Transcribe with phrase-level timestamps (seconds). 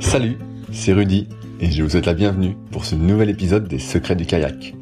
[0.00, 0.36] Salut,
[0.72, 1.28] c'est Rudy
[1.60, 4.74] et je vous souhaite la bienvenue pour ce nouvel épisode des Secrets du kayak.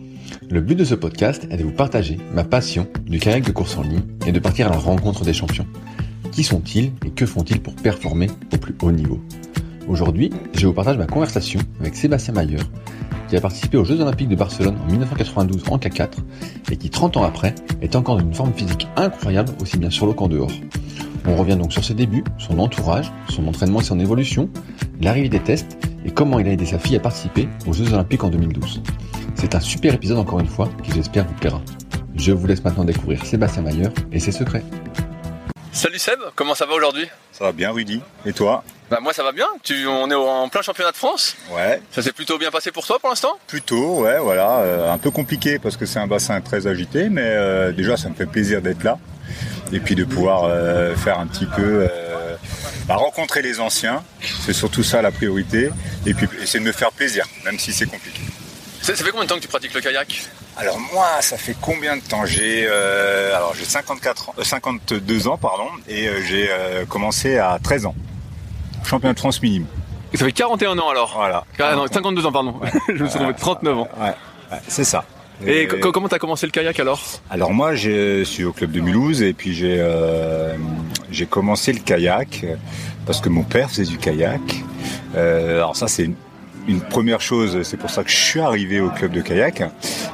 [0.50, 3.76] Le but de ce podcast est de vous partager ma passion du kayak de course
[3.76, 5.66] en ligne et de partir à la rencontre des champions.
[6.32, 9.20] Qui sont-ils et que font-ils pour performer au plus haut niveau?
[9.88, 12.58] Aujourd'hui, je vous partage ma conversation avec Sébastien Mayer,
[13.28, 16.08] qui a participé aux Jeux Olympiques de Barcelone en 1992 en K4
[16.70, 20.14] et qui 30 ans après est encore d'une forme physique incroyable aussi bien sur l'eau
[20.14, 20.52] qu'en dehors.
[21.26, 24.48] On revient donc sur ses débuts, son entourage, son entraînement et son évolution,
[25.00, 28.24] l'arrivée des tests et comment il a aidé sa fille à participer aux Jeux Olympiques
[28.24, 28.82] en 2012.
[29.34, 31.60] C'est un super épisode encore une fois qui j'espère vous plaira.
[32.14, 34.64] Je vous laisse maintenant découvrir Sébastien Mayer et ses secrets.
[35.72, 37.06] Salut Seb, comment ça va aujourd'hui?
[37.32, 38.62] Ça va bien Rudy, et toi?
[38.92, 41.80] Bah moi ça va bien, tu, on est en plein championnat de France Ouais.
[41.92, 43.38] Ça s'est plutôt bien passé pour toi pour l'instant?
[43.46, 44.58] Plutôt, ouais, voilà.
[44.58, 48.10] euh, un peu compliqué parce que c'est un bassin très agité, mais euh, déjà ça
[48.10, 48.98] me fait plaisir d'être là.
[49.72, 51.88] Et puis de pouvoir euh, faire un petit peu...
[52.86, 54.04] bah, rencontrer les anciens,
[54.44, 55.70] c'est surtout ça la priorité.
[56.04, 58.20] Et puis essayer de me faire plaisir, même si c'est compliqué.
[58.82, 60.28] ça, ça fait combien de temps que tu pratiques le kayak?
[60.58, 62.26] Alors moi, ça fait combien de temps?
[62.26, 66.50] J'ai alors j'ai 54 ans, euh, 52 ans pardon, et j'ai
[66.90, 67.94] commencé à 13 ans.
[68.84, 69.66] Champion de France minime.
[70.12, 71.44] Et Ça fait 41 ans alors Voilà.
[71.58, 72.54] Ah non, 52 ans pardon,
[72.88, 73.88] je me suis trompé, 39 ans.
[74.00, 74.06] Ouais,
[74.50, 75.04] ouais, c'est ça.
[75.44, 77.00] Et Et- co- comment t'as commencé le kayak alors?
[77.30, 80.54] Alors moi, je suis au club de Mulhouse et puis j'ai euh,
[81.10, 82.44] j'ai commencé le kayak
[83.06, 84.40] parce que mon père faisait du kayak.
[85.16, 86.14] Euh, alors ça, c'est une,
[86.68, 87.62] une première chose.
[87.62, 89.62] C'est pour ça que je suis arrivé au club de kayak.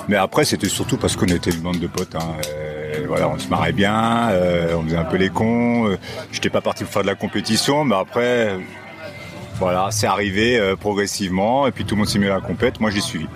[0.08, 2.14] Mais après, c'était surtout parce qu'on était une bande de potes.
[2.14, 2.32] hein.
[2.48, 5.88] Euh, voilà, on se marrait bien, euh, on faisait un peu les cons.
[5.88, 5.98] Euh,
[6.32, 8.48] J'étais pas parti pour faire de la compétition, mais après.
[8.50, 8.58] euh,
[9.58, 12.78] Voilà, c'est arrivé euh, progressivement et puis tout le monde s'est mis à la compète.
[12.80, 13.26] Moi, j'ai suivi.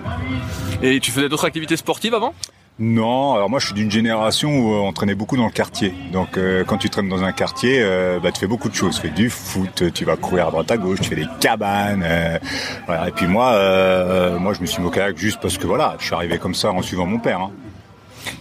[0.83, 2.33] Et tu faisais d'autres activités sportives avant?
[2.79, 5.93] Non, alors moi je suis d'une génération où euh, on traînait beaucoup dans le quartier.
[6.13, 8.97] Donc euh, quand tu traînes dans un quartier, euh, bah, tu fais beaucoup de choses.
[8.97, 12.03] Tu fais du foot, tu vas courir à droite à gauche, tu fais des cabanes.
[12.05, 12.39] euh,
[12.87, 13.09] voilà.
[13.09, 16.15] Et puis moi, euh, moi je me suis kayak juste parce que voilà, je suis
[16.15, 17.41] arrivé comme ça en suivant mon père.
[17.43, 17.51] hein.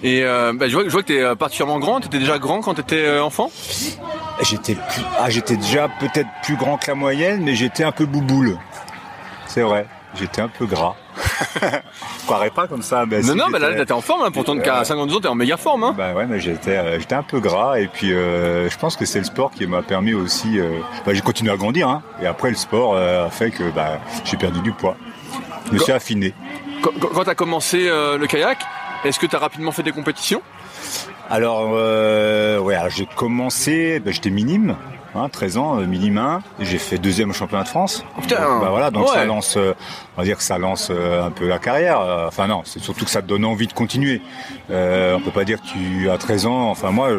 [0.04, 2.62] Et euh, bah, je, vois, je vois que t'es euh, particulièrement grand, t'étais déjà grand
[2.62, 3.52] quand t'étais euh, enfant?
[4.42, 8.06] J'étais plus, ah j'étais déjà peut-être plus grand que la moyenne, mais j'étais un peu
[8.06, 8.58] bouboule.
[9.48, 10.96] C'est vrai, j'étais un peu gras.
[11.62, 13.06] Je croirais pas comme ça.
[13.06, 15.20] mais Non, non, bah là, t'es en forme, hein, pour ton cas à 52 ans,
[15.20, 15.84] t'es en méga forme.
[15.84, 15.94] Hein.
[15.98, 19.06] Bah ouais, mais j'étais, euh, j'étais un peu gras et puis euh, je pense que
[19.06, 20.60] c'est le sport qui m'a permis aussi.
[20.60, 24.00] euh, bah, j'ai continué à grandir hein, et après le sport a fait que bah,
[24.24, 24.96] j'ai perdu du poids.
[25.68, 26.34] Je me suis affiné.
[26.82, 28.58] Quand, quand- t'as commencé le kayak,
[29.06, 30.42] est-ce que t'as rapidement fait des compétitions?
[31.30, 34.76] Alors euh, ouais, j'ai commencé, bah, j'étais minime.
[35.14, 38.06] Hein, 13 ans, euh, minime 1, et j'ai fait deuxième au championnat de France.
[38.22, 38.48] putain.
[38.48, 39.14] Donc, bah voilà, donc Ouais.
[39.14, 39.74] ça lance, euh,
[40.16, 42.00] on va dire que ça lance euh, un peu la carrière.
[42.30, 44.22] Enfin non, c'est surtout que ça te donne envie de continuer.
[44.70, 46.70] Euh, on peut pas dire que tu as 13 ans.
[46.70, 47.10] Enfin moi,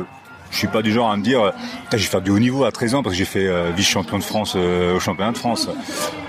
[0.53, 1.51] je suis pas du genre à me dire, euh,
[1.91, 4.19] je vais faire du haut niveau à 13 ans parce que j'ai fait euh, vice-champion
[4.19, 5.69] de France euh, au championnat de France.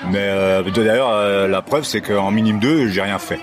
[0.09, 3.39] Mais euh, d'ailleurs, euh, la preuve c'est qu'en minime 2, j'ai rien fait.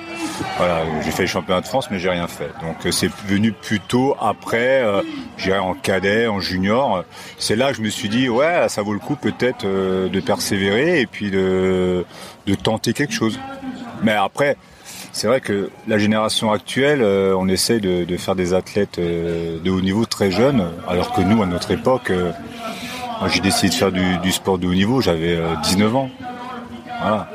[0.56, 2.50] Voilà, j'ai fait le championnat de France, mais j'ai rien fait.
[2.62, 4.82] Donc euh, c'est venu plutôt après,
[5.36, 7.04] j'irai en cadet, en junior.
[7.38, 11.00] C'est là que je me suis dit, ouais, ça vaut le coup peut-être de persévérer
[11.00, 12.04] et puis de,
[12.46, 13.38] de tenter quelque chose.
[14.02, 14.56] Mais après,
[15.12, 19.58] c'est vrai que la génération actuelle, euh, on essaie de, de faire des athlètes euh,
[19.60, 22.32] de haut niveau très jeunes, alors que nous, à notre époque, euh,
[23.28, 26.10] j'ai décidé de faire du, du sport de haut niveau, j'avais euh, 19 ans.
[27.00, 27.28] Voilà.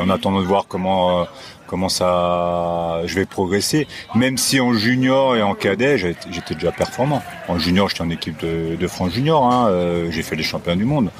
[0.00, 1.26] En attendant de voir comment
[1.66, 3.86] comment ça je vais progresser.
[4.14, 7.22] Même si en junior et en cadet, j'étais déjà performant.
[7.46, 9.44] En junior, j'étais en équipe de, de France junior.
[9.44, 9.70] Hein,
[10.08, 11.10] j'ai fait les champions du monde.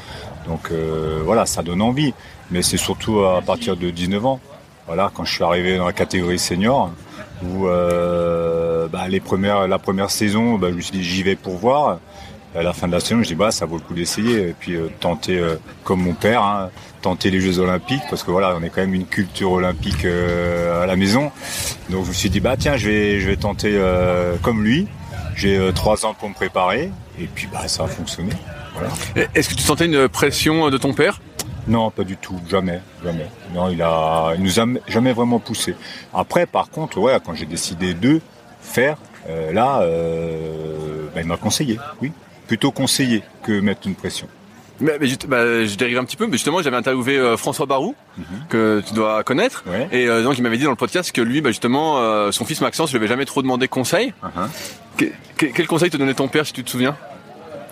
[0.49, 0.73] Donc
[1.23, 2.15] voilà, ça donne envie.
[2.51, 4.41] Mais c'est surtout à partir de 19 ans.
[4.93, 6.91] Voilà, quand je suis arrivé dans la catégorie senior,
[7.45, 11.37] où euh, bah, les premières, la première saison, bah, je me suis dit j'y vais
[11.37, 12.01] pour voir.
[12.57, 14.53] À la fin de la saison, je dis bah ça vaut le coup d'essayer et
[14.59, 15.55] puis euh, tenter euh,
[15.85, 16.71] comme mon père, hein,
[17.03, 20.87] tenter les Jeux Olympiques parce que voilà, on est quand même une culture olympique à
[20.87, 21.31] la maison.
[21.89, 23.81] Donc je me suis dit bah tiens, je vais je vais tenter
[24.43, 24.89] comme lui.
[25.37, 28.31] J'ai trois ans pour me préparer et puis bah ça a fonctionné.
[29.37, 31.21] Est-ce que tu sentais une pression de ton père?
[31.71, 33.31] Non, pas du tout, jamais, jamais.
[33.55, 35.77] Non, il a, il nous a jamais vraiment poussé.
[36.13, 38.21] Après, par contre, ouais, quand j'ai décidé de
[38.61, 38.97] faire,
[39.29, 42.11] euh, là, euh, bah, il m'a conseillé, oui,
[42.49, 44.27] plutôt conseillé que mettre une pression.
[44.81, 48.25] Mais, bah, je dérive un petit peu, mais justement, j'avais interviewé euh, François Barou, mhm.
[48.49, 49.63] que tu dois connaître,
[49.93, 52.91] et donc il m'avait dit dans le podcast que lui, bah, justement, son fils Maxence,
[52.91, 54.13] je lui avais jamais trop demandé conseil.
[54.25, 55.13] Uh-huh.
[55.37, 56.97] quel conseil te donnait ton père, si tu te souviens?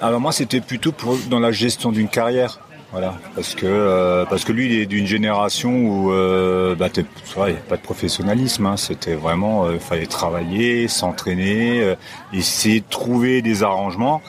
[0.01, 2.61] Alors moi, c'était plutôt pour, dans la gestion d'une carrière.
[2.91, 7.05] Voilà, parce que euh, parce que lui il est d'une génération où euh, bah, il
[7.37, 8.65] n'y avait pas de professionnalisme.
[8.65, 11.97] Hein, C'était vraiment, euh, fallait travailler, s'entraîner, euh,
[12.33, 14.23] essayer de trouver des arrangements.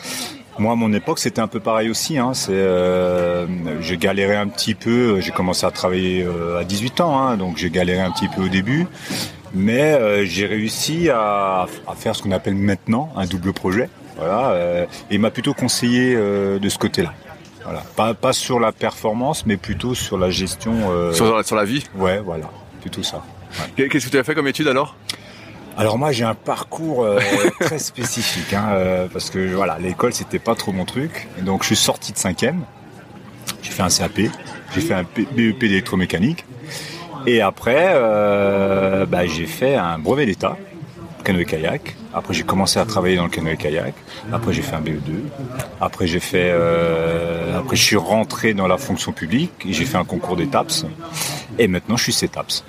[0.58, 2.18] Moi, à mon époque, c'était un peu pareil aussi.
[2.18, 2.66] Hein, c'est,
[3.80, 5.22] j'ai galéré un petit peu.
[5.22, 6.28] J'ai commencé à travailler
[6.60, 8.86] à 18 ans, hein, donc j'ai galéré un petit peu au début,
[9.54, 13.90] mais j'ai réussi à, à, faire ce qu'on appelle maintenant un double projet.
[14.18, 17.14] Voilà, et il m'a plutôt conseillé de ce côté-là.
[17.70, 18.14] Voilà.
[18.14, 20.74] Pas, sur la performance, mais plutôt sur la gestion.
[20.90, 22.50] Euh, sur, la vie Ouais, voilà.
[22.82, 23.22] Plutôt ça.
[23.76, 24.96] Qu'est-ce que tu as fait comme étude alors?
[25.78, 27.20] Alors moi j'ai un parcours euh,
[27.62, 31.68] très spécifique hein, euh, parce que voilà l'école c'était pas trop mon truc donc je
[31.68, 32.66] suis sorti de cinquième
[33.62, 34.30] j'ai fait un CAP
[34.74, 36.44] j'ai fait un BEP d'électromécanique
[37.26, 37.94] et après
[39.08, 40.58] bah, j'ai fait un brevet d'état
[41.24, 41.96] canoë-kayak.
[42.14, 43.94] Après, j'ai commencé à travailler dans le canoë-kayak.
[44.32, 45.24] Après, j'ai fait un BE2.
[45.82, 49.98] Après, j'ai fait, euh, après, je suis rentré dans la fonction publique et j'ai fait
[49.98, 50.72] un concours d'étapes.
[51.58, 52.64] Et maintenant, je suis CETAPS.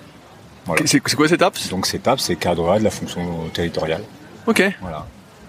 [0.85, 4.03] C'est quoi CETAPS Donc, CETAPS, c'est cadre de la fonction territoriale.
[4.47, 4.63] Ok.
[4.81, 5.07] Voilà.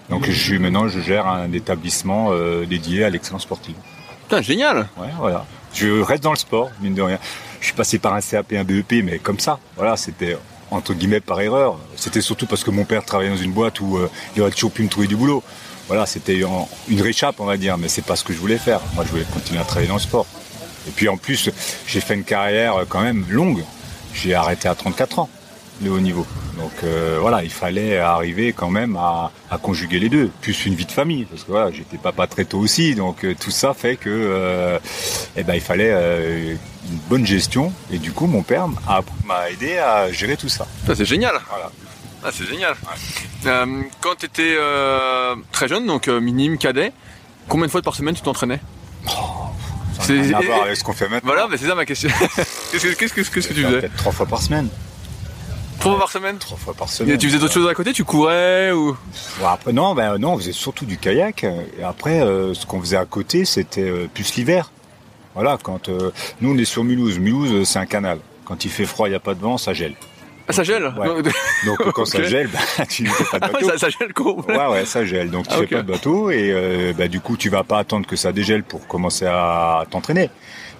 [0.08, 3.76] Donc, je suis maintenant, je gère un établissement euh, dédié à l'excellence sportive.
[4.22, 4.88] Putain, génial.
[4.98, 5.44] Ouais, voilà.
[5.74, 7.18] Je reste dans le sport, mine de rien.
[7.60, 9.58] Je suis passé par un CAP, un BEP, mais comme ça.
[9.76, 10.36] Voilà, c'était
[10.72, 11.78] entre guillemets par erreur.
[11.96, 14.72] C'était surtout parce que mon père travaillait dans une boîte où euh, il aurait toujours
[14.72, 15.42] pu me trouver du boulot.
[15.88, 16.40] Voilà, c'était
[16.88, 18.80] une réchappe, on va dire, mais c'est pas ce que je voulais faire.
[18.94, 20.26] Moi, je voulais continuer à travailler dans le sport.
[20.88, 21.50] Et puis en plus,
[21.86, 23.62] j'ai fait une carrière quand même longue.
[24.14, 25.28] J'ai arrêté à 34 ans
[25.82, 26.26] le haut niveau.
[26.56, 29.30] Donc euh, voilà, il fallait arriver quand même à,
[29.62, 32.58] conjuguer les deux, plus une vie de famille, parce que voilà, j'étais papa très tôt
[32.58, 34.78] aussi, donc euh, tout ça fait que euh,
[35.36, 36.56] eh ben il fallait
[36.90, 38.66] une bonne gestion, et du coup mon père
[39.24, 40.66] m'a aidé à gérer tout ça.
[40.86, 41.38] Ça c'est génial.
[41.48, 41.70] Voilà.
[42.24, 42.74] Ah, c'est génial.
[44.00, 44.56] quand tu étais
[45.50, 46.92] très jeune, donc minime, cadet,
[47.48, 48.60] combien de fois par semaine tu t'entraînais?
[49.08, 49.10] Oh,
[50.00, 51.32] Ça n'a rien à voir avec ce qu'on fait maintenant.
[51.32, 52.08] Voilà, mais c'est ça ma question.
[52.72, 53.80] Qu'est-ce que, tu faisais?
[53.80, 54.68] Peut-être trois fois par semaine.
[55.80, 56.38] Trois fois par semaine?
[56.38, 57.14] Trois fois par semaine.
[57.14, 57.92] Et tu faisais d'autres choses à côté?
[57.92, 58.96] Tu courais ou?
[59.44, 61.44] Après, Non, ben, non, on faisait surtout du kayak.
[61.44, 64.70] Et après, euh, ce qu'on faisait à côté, c'était euh, plus l'hiver.
[65.34, 67.18] Voilà, quand euh, nous on est sur Mulhouse.
[67.18, 68.18] Mulhouse, c'est un canal.
[68.44, 69.94] Quand il fait froid, il n'y a pas de vent, ça gèle.
[70.48, 70.92] Ah, ça gèle
[71.64, 73.70] Donc quand ça gèle, bah, tu fais pas de bateau.
[73.72, 75.30] Ah, ça, gèle quoi Ouais, ouais, ça gèle.
[75.30, 78.06] Donc tu ah, fais pas de bateau et bah, du coup tu vas pas attendre
[78.06, 80.30] que ça dégèle pour commencer à t'entraîner.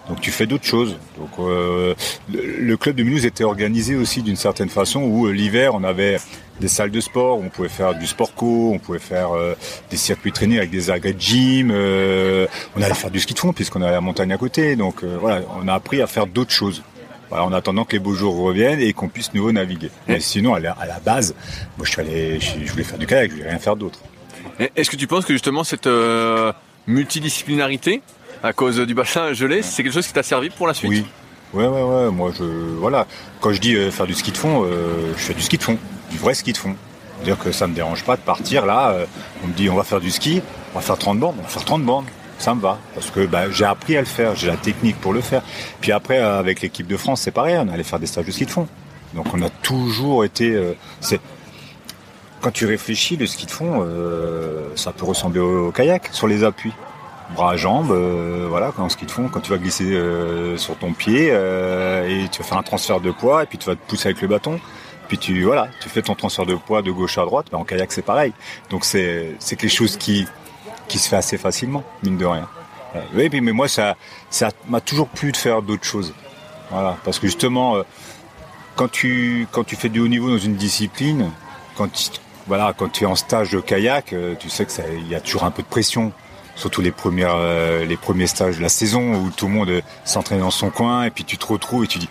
[0.08, 0.96] Donc tu fais d'autres choses.
[1.18, 1.94] Donc euh,
[2.32, 6.18] le, club de Mulhouse était organisé aussi d'une certaine façon où euh, l'hiver on avait
[6.60, 9.54] des salles de sport, on pouvait faire du sport co, on pouvait faire euh,
[9.90, 13.52] des circuits traînés avec des agrès de gym, on allait faire du ski de fond
[13.52, 14.76] puisqu'on avait la montagne à côté.
[14.76, 16.82] Donc voilà, on a appris à faire d'autres choses.
[17.28, 19.90] Voilà, en attendant que les beaux jours reviennent et qu'on puisse nouveau naviguer.
[20.06, 21.34] Mais sinon, à la, à la base,
[21.78, 24.00] moi, je suis allé, je, voulais faire du kayak, je voulais rien faire d'autre.
[24.76, 25.88] Est-ce que tu penses que justement cette
[26.86, 28.02] multidisciplinarité
[28.42, 30.90] à cause du bassin gelé, c'est quelque chose qui t'a servi pour la suite?
[30.90, 31.04] Oui.
[31.52, 32.10] Ouais, ouais, ouais.
[32.10, 33.06] Moi, je, voilà.
[33.40, 35.62] Quand je dis euh, faire du ski de fond, euh, je fais du ski de
[35.62, 35.78] fond,
[36.12, 36.76] du vrai ski de fond.
[37.16, 38.90] C'est-à-dire que ça me dérange pas de partir là.
[38.90, 39.06] Euh,
[39.42, 40.42] on me dit, on va faire du ski,
[40.72, 42.06] on va faire 30 bornes, on va faire 30 bornes.
[42.38, 42.78] Ça me va.
[42.94, 45.42] Parce que bah, j'ai appris à le faire, j'ai la technique pour le faire.
[45.80, 48.46] Puis après, avec l'équipe de France, c'est pareil, on allait faire des stages de ski
[48.46, 48.68] de fond.
[49.14, 50.74] Donc on a toujours été.
[51.00, 51.20] c'est
[52.40, 53.86] quand tu réfléchis, le ski de fond,
[54.74, 56.72] ça peut ressembler au kayak sur les appuis
[57.32, 60.56] bras à jambes, euh, voilà, quand ce qu'ils te font, quand tu vas glisser euh,
[60.56, 63.66] sur ton pied euh, et tu vas faire un transfert de poids et puis tu
[63.66, 64.60] vas te pousser avec le bâton.
[65.12, 67.48] Puis tu voilà, tu fais ton transfert de poids de gauche à droite.
[67.52, 68.32] Ben, en kayak c'est pareil.
[68.70, 70.26] Donc c'est c'est quelque chose qui
[70.88, 72.48] qui se fait assez facilement, mine de rien.
[73.14, 73.96] Oui, mais moi ça
[74.30, 76.14] ça m'a toujours plu de faire d'autres choses.
[76.70, 77.82] Voilà, parce que justement, euh,
[78.74, 81.30] quand tu quand tu fais du haut niveau dans une discipline,
[81.76, 82.04] quand tu,
[82.46, 85.20] voilà, quand tu es en stage de kayak, euh, tu sais que il y a
[85.20, 86.10] toujours un peu de pression,
[86.56, 90.40] surtout les premières euh, les premiers stages de la saison où tout le monde s'entraîne
[90.40, 92.08] dans son coin et puis tu te retrouves et tu dis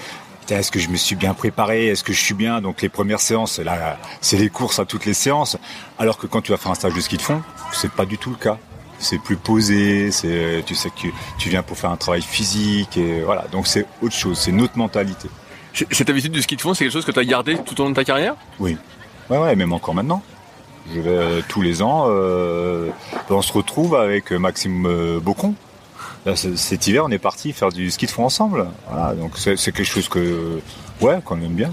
[0.60, 1.88] est-ce que je me suis bien préparé?
[1.88, 2.62] Est-ce que je suis bien?
[2.62, 5.58] Donc les premières séances, là, c'est les courses à toutes les séances.
[6.00, 7.41] Alors que quand tu vas faire un stage de ski de fond,
[7.74, 8.58] c'est pas du tout le cas
[9.01, 13.22] c'est plus posé, c'est tu sais que tu, viens pour faire un travail physique et
[13.22, 13.46] voilà.
[13.51, 15.27] Donc c'est autre chose, c'est une autre mentalité.
[15.74, 17.84] Cette habitude du ski de fond, c'est quelque chose que tu as gardé tout au
[17.86, 18.36] long de ta carrière?
[18.60, 18.77] Oui.
[19.29, 20.22] Ouais ouais, même encore maintenant.
[20.93, 22.89] Je vais euh, tous les ans euh,
[23.29, 25.20] on se retrouve avec Maxime euh,
[26.25, 26.35] Bocon.
[26.55, 28.67] cet hiver, on est parti faire du ski de fond ensemble.
[28.89, 30.59] Voilà, donc c'est quelque chose que
[31.01, 31.71] ouais, qu'on aime bien.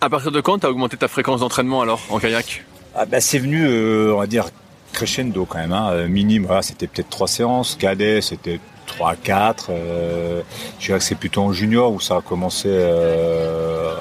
[0.00, 2.64] À, partir de quand tu as augmenté ta fréquence d'entraînement alors en kayak?
[2.94, 3.66] Ah bah, c'est venu,
[4.12, 4.46] on va dire,
[4.92, 5.72] crescendo quand même.
[5.72, 6.06] Hein.
[6.08, 7.76] Minime, voilà, c'était peut-être trois séances.
[7.76, 8.60] Cadet, c'était
[8.90, 10.42] 3 4 euh,
[10.78, 13.94] je dirais que c'est plutôt en junior où ça a commencé euh,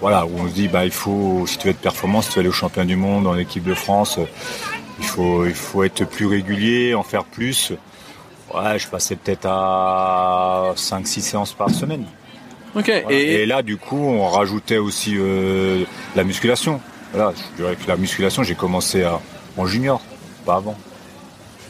[0.00, 2.34] voilà où on se dit bah il faut si tu veux être performant si tu
[2.36, 4.18] veux aller au champion du monde en équipe de France
[5.00, 7.72] il faut il faut être plus régulier en faire plus
[8.54, 12.04] ouais je passais peut-être à 5 6 séances par semaine
[12.76, 12.88] Ok.
[13.08, 13.46] Et...
[13.46, 15.84] là, du coup, on rajoutait aussi euh,
[16.16, 16.80] la musculation.
[17.12, 19.20] Voilà, je dirais que la musculation, j'ai commencé à,
[19.56, 20.00] en junior,
[20.44, 20.76] pas avant.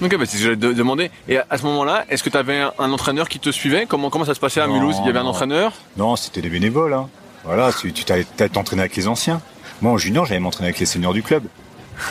[0.02, 1.10] Ok, bah c'est ce que j'allais demander.
[1.28, 3.86] Et à ce moment-là, est-ce que tu avais un, entraîneur qui te suivait?
[3.86, 4.96] Comment, comment ça se passait à Mulhouse?
[5.00, 5.72] Il y avait un entraîneur?
[5.96, 6.94] Non, c'était des bénévoles.
[6.94, 7.08] Hein.
[7.44, 9.40] Voilà, tu t'entraînais avec les anciens.
[9.82, 11.44] Moi, en junior, j'allais m'entraîner avec les seniors du club.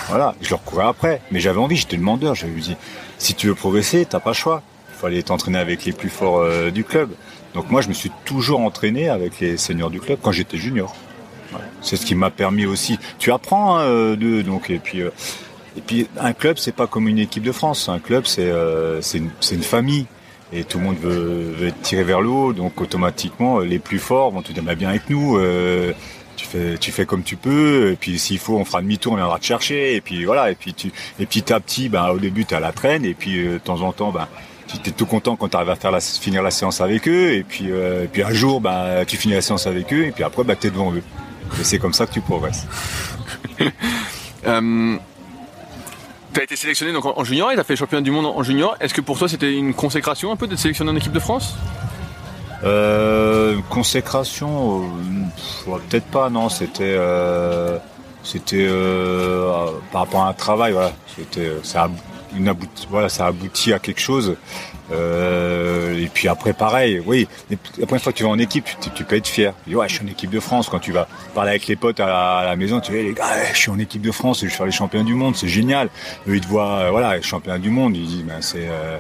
[0.07, 1.21] Voilà, je leur courais après.
[1.31, 2.35] Mais j'avais envie, j'étais demandeur.
[2.35, 2.77] J'avais dit,
[3.23, 4.61] si tu veux progresser, t'as pas le choix.
[4.89, 7.09] Il fallait t'entraîner avec les plus forts euh, du club.
[7.53, 10.93] Donc moi, je me suis toujours entraîné avec les seniors du club quand j'étais junior.
[11.81, 12.97] C'est ce qui m'a permis aussi.
[13.19, 15.11] Tu apprends hein, de donc et puis euh,
[15.77, 17.89] et puis un club, c'est pas comme une équipe de France.
[17.89, 20.05] Un club, c'est euh, une, famille.
[20.51, 22.53] Et tout le monde veut, veut être tiré vers le haut.
[22.53, 25.37] Donc automatiquement, les plus forts vont te dire, bah, bien avec nous.
[26.79, 27.91] Tu fais, comme tu peux.
[27.91, 29.95] Et puis s'il faut, on fera demi-tour, on viendra te chercher.
[29.95, 30.51] Et puis voilà.
[30.51, 33.05] Et puis tu, et petit à petit, ben au début, tu à la traîne.
[33.05, 34.27] Et puis euh, de temps en temps, ben
[34.67, 37.33] tu es tout content quand tu arrives à finir la séance avec eux.
[37.33, 40.05] Et puis, euh, puis un jour, ben tu finis la séance avec eux.
[40.05, 41.03] Et puis après, ben, tu es devant eux.
[41.59, 42.65] Et c'est comme ça que tu progresses.
[44.45, 44.97] euh,
[46.33, 48.41] tu as été sélectionné donc en junior et tu as fait champion du monde en
[48.41, 48.75] junior.
[48.79, 51.55] Est-ce que pour toi c'était une consécration un peu d'être sélectionné en équipe de France?
[52.63, 54.84] Euh, Consécration,
[55.67, 56.50] euh, peut-être pas, non.
[56.50, 57.77] C'était, euh,
[58.24, 60.93] c'était euh, par rapport à un travail, voilà.
[61.15, 61.89] C'était, ça,
[62.36, 64.36] une abouti, voilà, ça aboutit à quelque chose.
[64.91, 69.03] Euh, et puis après, pareil, oui, la première fois que tu vas en équipe, tu,
[69.03, 69.53] peux être fier.
[69.67, 70.70] Ouais, je suis en équipe de France.
[70.70, 73.58] Quand tu vas parler avec les potes à la, maison, tu dis, les gars, je
[73.58, 75.89] suis en équipe de France, je vais faire les champions du monde, c'est génial.
[76.27, 78.98] Eux, ils te voient, euh, voilà, champion du monde, ils disent, ben, c'est, euh,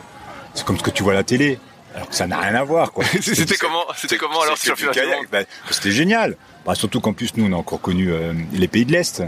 [0.53, 1.59] c'est comme ce que tu vois à la télé.
[1.95, 3.05] Alors que ça n'a rien à voir, quoi.
[3.21, 4.93] c'était comment, c'était comment alors ce championnat
[5.31, 6.35] ben, C'était génial.
[6.65, 8.11] Bah, surtout qu'en plus, nous, on a encore connu
[8.53, 9.23] les pays de l'Est.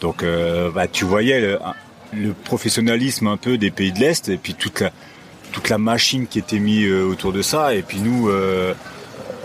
[0.00, 0.24] Donc,
[0.74, 1.58] bah, tu voyais le,
[2.12, 4.90] le professionnalisme un peu des pays de l'Est et puis toute la,
[5.52, 7.74] toute la machine qui était mise euh, autour de ça.
[7.74, 8.74] Et puis nous, euh,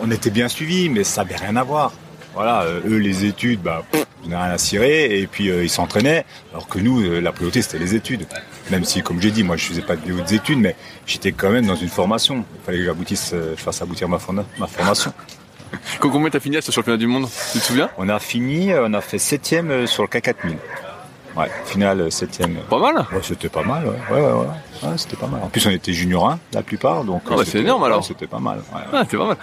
[0.01, 1.93] on était bien suivis, mais ça n'avait rien à voir.
[2.33, 3.83] Voilà, euh, eux, les études, bah,
[4.25, 7.77] on n'a rien à cirer, et puis ils s'entraînaient, alors que nous, la priorité, c'était
[7.77, 8.25] les études.
[8.71, 11.51] Même si, comme j'ai dit, moi, je faisais pas de hautes études, mais j'étais quand
[11.51, 12.43] même dans une formation.
[12.55, 14.17] Il fallait que j'aboutisse, je fasse aboutir ma,
[14.57, 15.13] ma formation.
[15.99, 17.27] Combien t'as fini à ce championnat du monde?
[17.51, 17.89] Tu te souviens?
[17.97, 20.57] On a fini, on a fait septième sur le K4000.
[21.35, 22.55] Ouais, finale euh, septième.
[22.69, 23.05] Pas mal?
[23.11, 23.97] Ouais, c'était pas mal, ouais.
[24.09, 24.47] Ouais, ouais,
[24.83, 24.97] ouais.
[24.97, 25.41] c'était pas mal.
[25.43, 27.23] En plus, on était junior 1, la plupart, donc.
[27.29, 28.05] Ah, bah, c'est énorme alors.
[28.05, 28.59] C'était pas mal.
[28.73, 29.37] Ouais, ah, c'était pas mal.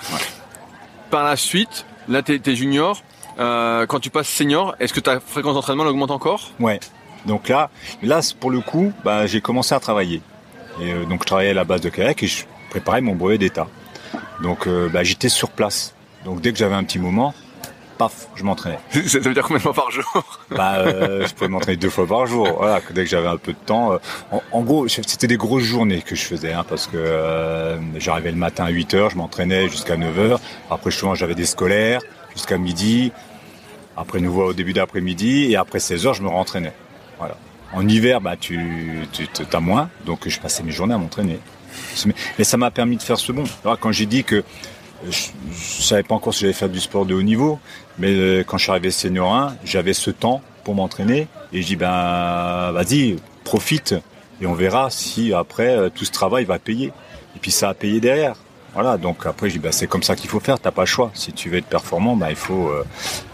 [1.10, 3.02] Par la suite, là, t'es, es junior.
[3.38, 6.50] Euh, quand tu passes senior, est-ce que ta fréquence d'entraînement augmente encore?
[6.60, 6.80] Ouais.
[7.26, 7.70] Donc là,
[8.02, 10.20] là, pour le coup, bah, j'ai commencé à travailler.
[10.80, 13.38] Et euh, donc, je travaillais à la base de kayak et je préparais mon brevet
[13.38, 13.68] d'état.
[14.42, 15.94] Donc, euh, bah, j'étais sur place.
[16.24, 17.34] Donc, dès que j'avais un petit moment,
[18.34, 18.78] je m'entraînais.
[19.06, 20.40] Ça veut dire combien de fois par jour?
[20.50, 22.48] Bah, euh, je pouvais m'entraîner deux fois par jour.
[22.58, 23.92] Voilà, dès que j'avais un peu de temps.
[23.92, 23.98] Euh,
[24.52, 28.36] en, gros, c'était des grosses journées que je faisais, hein, parce que euh, j'arrivais le
[28.36, 30.38] matin à 8 h je m'entraînais jusqu'à 9 h
[30.70, 32.00] Après, souvent, j'avais des scolaires
[32.34, 33.12] jusqu'à midi.
[33.96, 36.72] Après, nouveau au début d'après-midi, et après 16 h je me rentraînais.
[37.74, 41.40] En hiver, bah, tu, tu as moins, donc je passais mes journées à m'entraîner.
[42.38, 43.44] Mais ça m'a permis de faire ce bon.
[43.64, 44.44] Alors, quand j'ai dit que
[45.08, 47.58] je, ne savais pas encore si j'allais faire du sport de haut niveau,
[47.98, 51.66] mais euh, quand je suis arrivé senior 1, j'avais ce temps pour m'entraîner et je
[51.66, 53.94] dis ben vas-y, profite
[54.40, 56.92] et on verra si après euh, tout ce travail va payer.
[57.36, 58.36] Et puis ça a payé derrière.
[58.74, 60.86] Voilà, donc après je dis ben, c'est comme ça qu'il faut faire, t'as pas le
[60.86, 61.10] choix.
[61.14, 62.84] Si tu veux être performant, ben, il faut euh,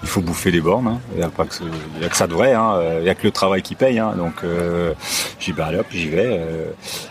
[0.03, 0.89] il faut bouffer les bornes.
[0.89, 1.01] Hein.
[1.13, 1.55] Il n'y a pas que,
[1.97, 2.81] il y a que ça de vrai, hein.
[3.01, 3.99] il y a que le travail qui paye.
[3.99, 4.15] Hein.
[4.17, 4.95] Donc euh,
[5.39, 6.41] je dis ben allez hop j'y vais.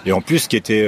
[0.05, 0.85] Et en plus ce qui était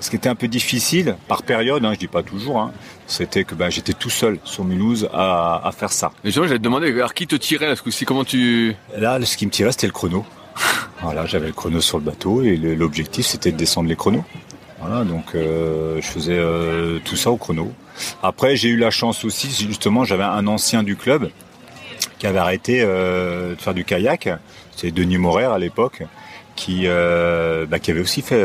[0.00, 2.72] ce qui était un peu difficile par période, hein, je dis pas toujours, hein,
[3.06, 6.12] c'était que ben, j'étais tout seul sur Mulhouse à, à faire ça.
[6.22, 9.18] Mais justement, j'allais te demander, alors qui te tirait là, ce coup-ci Comment tu Là,
[9.24, 10.24] ce qui me tirait, c'était le chrono.
[11.02, 14.24] voilà, j'avais le chrono sur le bateau et l'objectif, c'était de descendre les chronos.
[14.78, 17.72] Voilà, donc euh, je faisais euh, tout ça au chrono.
[18.22, 21.30] Après, j'ai eu la chance aussi, justement, j'avais un ancien du club
[22.18, 24.28] qui avait arrêté euh, de faire du kayak.
[24.76, 26.02] C'est Denis Morer à l'époque,
[26.56, 28.44] qui, bah, qui avait aussi fait,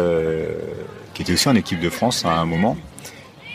[1.14, 2.78] qui était aussi en équipe de France à un moment.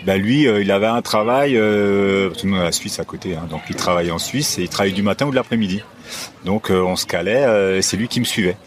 [0.04, 3.46] Bah, lui, il avait un travail, que nous on a la Suisse à côté, hein,
[3.48, 5.82] donc il travaillait en Suisse et il travaillait du matin ou de l'après-midi.
[6.44, 8.58] Donc on se calait, c'est lui qui me suivait.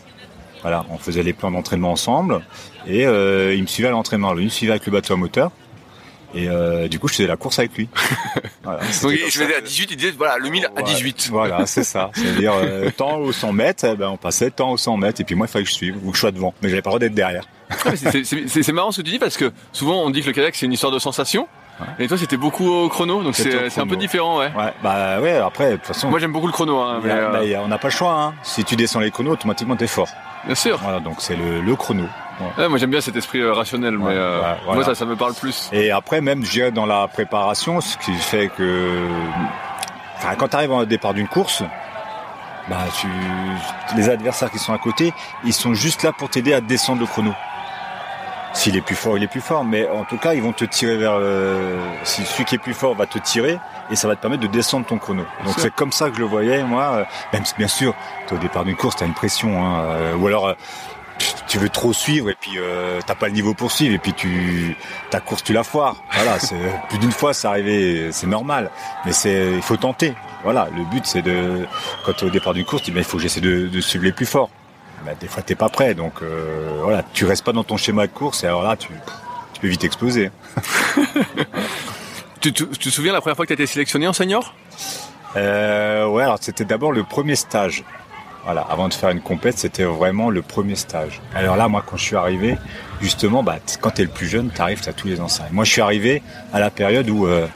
[0.63, 2.42] Voilà, on faisait les plans d'entraînement ensemble
[2.88, 4.33] et euh, il me suivait à l'entraînement.
[4.33, 5.51] Lui, il me suivait avec le bateau à moteur.
[6.36, 7.89] Et euh, du coup, je faisais la course avec lui.
[8.63, 11.29] Voilà, Donc je faisais à 18, il disait voilà, le 1000 à Ouais, 18.
[11.31, 12.12] Voilà, c'est ça.
[12.13, 15.24] C'est-à-dire, euh, temps au 100 mètres, eh ben, on passait temps au 100 mètres, et
[15.24, 16.53] puis moi, il fallait que je suive, ou que je sois devant.
[16.62, 17.45] Mais j'avais pas le droit d'être derrière.
[17.86, 20.55] Ah, c'est- marrant ce que tu dis parce que souvent on dit que le kayak
[20.55, 21.48] c'est une histoire de sensation.
[22.00, 24.51] Et toi c'était beaucoup au chrono, donc c'est un peu différent, ouais.
[24.57, 27.15] Ouais, bah ouais, après, de toute façon, Moi j'aime beaucoup le chrono, hein, mais, a-
[27.15, 28.13] euh, bah, y a- on n'a pas le choix.
[28.13, 28.33] Hein.
[28.43, 30.09] Si tu descends les chronos, automatiquement, t'es fort.
[30.45, 30.77] bien sûr.
[30.81, 32.05] Voilà, donc c'est le, le chrono.
[32.39, 32.63] Ouais.
[32.63, 35.34] Ouais, moi j'aime bien cet esprit euh, rationnel, mais euh, moi ça, ça me parle
[35.34, 35.69] plus.
[35.74, 39.08] Et après, même, je dirais, dans la préparation, ce qui fait que...
[40.17, 41.63] Enfin, quand tu arrives au départ d'une course,
[42.69, 43.08] bah, tu...
[43.98, 47.08] les adversaires qui sont à côté, ils sont juste là pour t'aider à descendre le
[47.08, 47.34] chrono.
[48.53, 49.63] S'il est plus fort, il est plus fort.
[49.63, 51.19] Mais en tout cas, ils vont te tirer vers...
[52.03, 53.60] Si celui qui est plus fort va te tirer,
[53.91, 55.24] et ça va te permettre de descendre ton chrono.
[55.46, 56.84] Donc c'est comme ça que je le voyais, moi.
[56.84, 57.03] euh,
[57.34, 57.93] Même si, bien sûr,
[58.31, 59.65] au départ d'une course, t'as une pression.
[59.65, 60.55] Hein, ou alors...
[61.50, 64.13] tu veux trop suivre et puis euh, t'as pas le niveau pour suivre et puis
[64.13, 64.77] tu
[65.10, 65.98] ta course tu la foires.
[66.13, 66.56] Voilà, c'est
[66.88, 68.72] plus d'une fois c'est arrivé, c'est normal.
[69.06, 70.13] Mais c'est il faut tenter.
[70.44, 71.65] Voilà, le but c'est de
[72.06, 73.68] quand tu es au départ d'une course, tu dis, ben, il faut que j'essaie de,
[73.68, 74.50] de suivre les plus forts.
[75.03, 78.08] Ben, des fois t'es pas prêt, donc euh, voilà, tu restes pas dans ton schéma
[78.08, 78.89] de course et alors là tu
[79.53, 80.32] tu peux vite exploser.
[82.41, 84.53] Tu, tu, tu te souviens la première fois que tu as été sélectionné en senior?
[85.36, 87.84] Euh, ouais, alors c'était d'abord le premier stage.
[88.46, 91.22] Voilà, avant de faire une compète, c'était vraiment le premier stage.
[91.35, 92.57] Alors là, moi, quand je suis arrivé,
[93.01, 95.46] justement, bah, quand t'es le plus jeune, t'arrives, t'as tous les anciens.
[95.51, 97.48] Moi, je suis arrivé à la période où euh,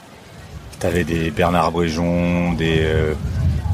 [0.78, 3.14] t'avais des Bernard Bréjon, des euh,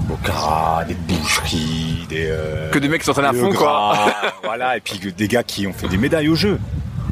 [0.08, 2.26] Bocara, des Boucheries, des...
[2.30, 3.94] euh, Que des mecs qui s'entraînent à fond, quoi.
[4.44, 6.58] Voilà, et puis des gars qui ont fait des médailles au jeu.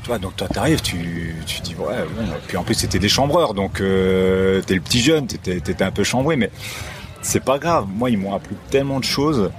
[0.03, 2.25] Tu vois, donc toi t'arrives, tu, tu dis ouais, bon.
[2.47, 5.91] Puis en plus c'était des chambreurs, donc euh, t'es le petit jeune, t'étais, t'étais un
[5.91, 6.51] peu chambré, mais
[7.21, 7.87] c'est pas grave.
[7.93, 9.51] Moi ils m'ont appris tellement de choses,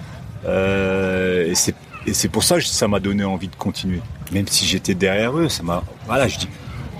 [0.45, 1.53] euh,
[2.05, 4.01] et c'est pour ça que ça m'a donné envie de continuer.
[4.31, 6.49] Même si j'étais derrière eux, ça m'a, voilà, je dis.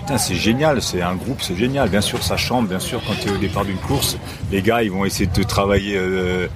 [0.00, 1.88] Putain, c'est génial, c'est un groupe, c'est génial.
[1.88, 4.16] Bien sûr, ça chambre, bien sûr, quand tu es au départ d'une course,
[4.50, 6.48] les gars, ils vont essayer de te travailler euh,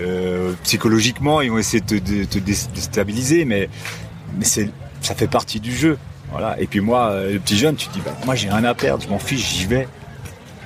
[0.00, 3.68] euh, psychologiquement, ils vont essayer de te, déstabiliser, mais,
[4.36, 5.98] mais ça fait partie du jeu.
[6.30, 6.60] Voilà.
[6.60, 9.02] Et puis moi, le petit jeune, tu te dis, bah, moi j'ai rien à perdre,
[9.02, 9.88] je m'en fiche, j'y vais.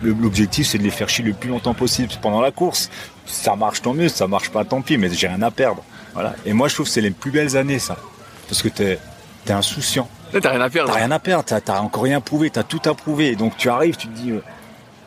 [0.02, 2.90] L'objectif, c'est de les faire chier le plus longtemps possible pendant la course.
[3.26, 4.08] Ça marche, tant mieux.
[4.08, 4.98] Ça marche pas, tant pis.
[4.98, 5.82] Mais j'ai rien à perdre.
[6.14, 6.34] Voilà.
[6.44, 7.96] Et moi, je trouve que c'est les plus belles années, ça,
[8.48, 8.98] parce que t'es,
[9.44, 10.08] t'es insouciant.
[10.40, 10.92] T'as rien à perdre.
[10.92, 13.36] T'as rien à perdre, t'as, encore rien prouvé, t'as tout à prouver.
[13.36, 14.42] Donc tu arrives, tu te dis, euh,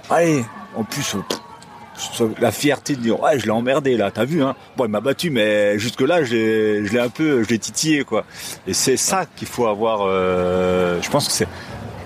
[0.09, 0.43] allez,
[0.75, 4.55] en plus, euh, la fierté de dire, ouais, je l'ai emmerdé là, t'as vu, hein.
[4.77, 8.25] Bon, il m'a battu, mais jusque là, je l'ai, un peu, je l'ai titillé, quoi.
[8.67, 10.01] Et c'est ça qu'il faut avoir.
[10.03, 11.47] euh, je pense que c'est,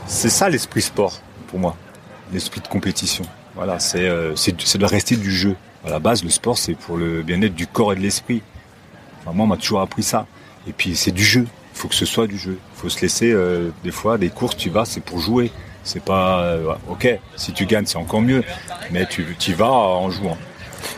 [0.07, 1.75] c'est ça l'esprit sport pour moi,
[2.31, 3.25] l'esprit de compétition.
[3.55, 5.55] Voilà, c'est, euh, c'est, doit rester du jeu.
[5.85, 8.41] À la base, le sport, c'est pour le bien-être du corps et de l'esprit.
[9.21, 10.25] Enfin, moi, on m'a toujours appris ça.
[10.67, 11.45] Et puis, c'est du jeu.
[11.75, 12.57] Il faut que ce soit du jeu.
[12.75, 15.51] Il faut se laisser, euh, des fois, des courses, tu vas, c'est pour jouer.
[15.83, 18.43] C'est pas, euh, ouais, ok, si tu gagnes, c'est encore mieux.
[18.91, 20.37] Mais tu, y vas en jouant.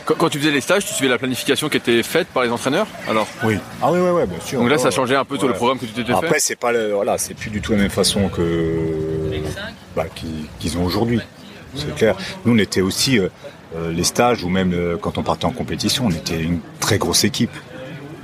[0.04, 2.50] Quand, quand tu faisais les stages, tu suivais la planification qui était faite par les
[2.50, 3.58] entraîneurs Alors, Oui.
[3.80, 4.60] Ah oui, oui, oui, bien sûr.
[4.60, 4.90] donc là, ça Ouais.
[4.90, 5.56] changeait un peu tout le Ouais.
[5.56, 7.78] programme que tu t'étais Après, fait c'est pas le, voilà, c'est plus du tout la
[7.78, 9.40] même façon que
[9.94, 11.20] bah, qu'ils qu'ils ont aujourd'hui.
[11.74, 12.16] C'est clair.
[12.44, 13.28] Nous, on était aussi euh,
[13.90, 17.24] les stages ou même euh, quand on partait en compétition, on était une très grosse
[17.24, 17.52] équipe.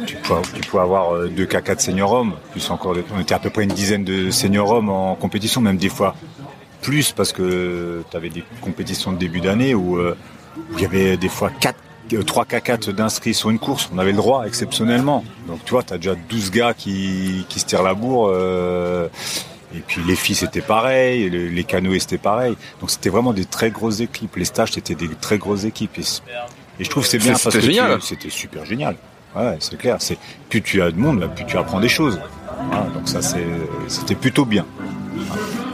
[0.06, 2.96] Tu pouvais, avoir euh, deux K4 senior hommes, plus encore.
[3.14, 6.14] On était à peu près une dizaine de senior hommes en compétition, même des fois
[6.82, 10.16] plus parce que tu avais des compétitions de début d'année où euh,
[10.74, 11.76] il y avait des fois 4
[12.24, 15.24] 3 K4 d'inscrits sur une course, on avait le droit exceptionnellement.
[15.46, 18.30] Donc tu vois, tu as déjà 12 gars qui, se tirent la bourre.
[18.32, 19.08] euh,
[19.74, 22.56] et puis les filles c'était pareil, le- les canoës c'était pareil.
[22.80, 24.36] Donc c'était vraiment des très grosses équipes.
[24.36, 25.98] Les stages c'était des très grosses équipes.
[25.98, 28.96] Et, je trouve que c'est bien parce que c'était super génial.
[29.36, 29.96] Ouais, c'est clair.
[29.98, 32.20] C'est plus tu as de monde, là, plus tu apprends des choses.
[32.70, 33.44] Voilà, donc ça c'est
[33.88, 34.64] c'était plutôt bien.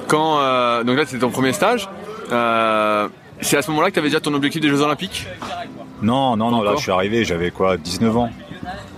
[0.07, 1.89] Quand, euh, donc là, c'était ton premier stage.
[2.33, 3.09] Euh,
[3.41, 5.27] c'est à ce moment-là que tu avais déjà ton objectif des Jeux Olympiques?
[6.03, 8.31] Non, non, non, là je suis arrivé, j'avais quoi, 19 ans.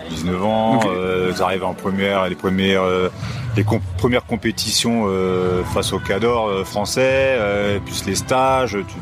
[0.08, 3.08] 19 ans, euh, j'arrive en première, les premières, euh,
[3.56, 3.64] les
[3.98, 7.38] premières compétitions euh, face au cador français,
[7.84, 8.78] plus les stages.
[8.88, 8.94] Tu,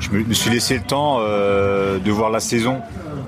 [0.00, 2.80] je me, suis laissé le temps de voir la saison.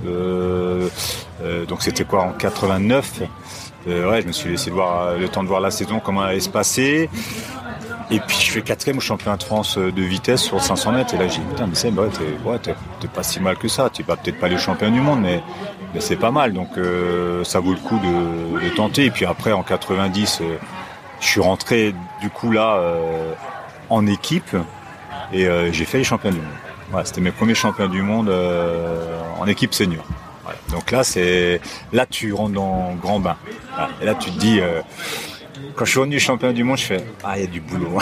[0.04, 3.22] donc c'était quoi en 89
[3.86, 6.40] ouais, je me suis laissé voir le temps de voir la saison, comment elle allait
[6.40, 7.08] se passer.
[8.12, 11.14] Et puis je fais quatrième au championnat de France de vitesse sur 500 mètres.
[11.14, 11.92] Et là j'ai dit putain mais c'est
[13.00, 13.88] t'es pas si mal que ça.
[13.90, 15.42] Tu vas peut-être pas les champion du monde, mais,
[16.00, 16.52] c'est pas mal.
[16.52, 19.06] Donc euh, ça vaut le coup de, tenter.
[19.06, 20.56] Et puis après en 90, euh,
[21.20, 23.32] je suis rentré du coup là euh,
[23.88, 24.56] en équipe
[25.32, 27.04] et j'ai fait les champions du monde.
[27.04, 28.32] C'était mes premiers champions du monde
[29.38, 30.04] en équipe senior.
[30.70, 31.60] Donc là c'est
[31.92, 33.36] là tu rentres dans grand bain.
[34.02, 34.60] Et là tu te dis
[35.76, 37.98] quand je suis revenu champion du monde, je fais Ah, il y a du boulot.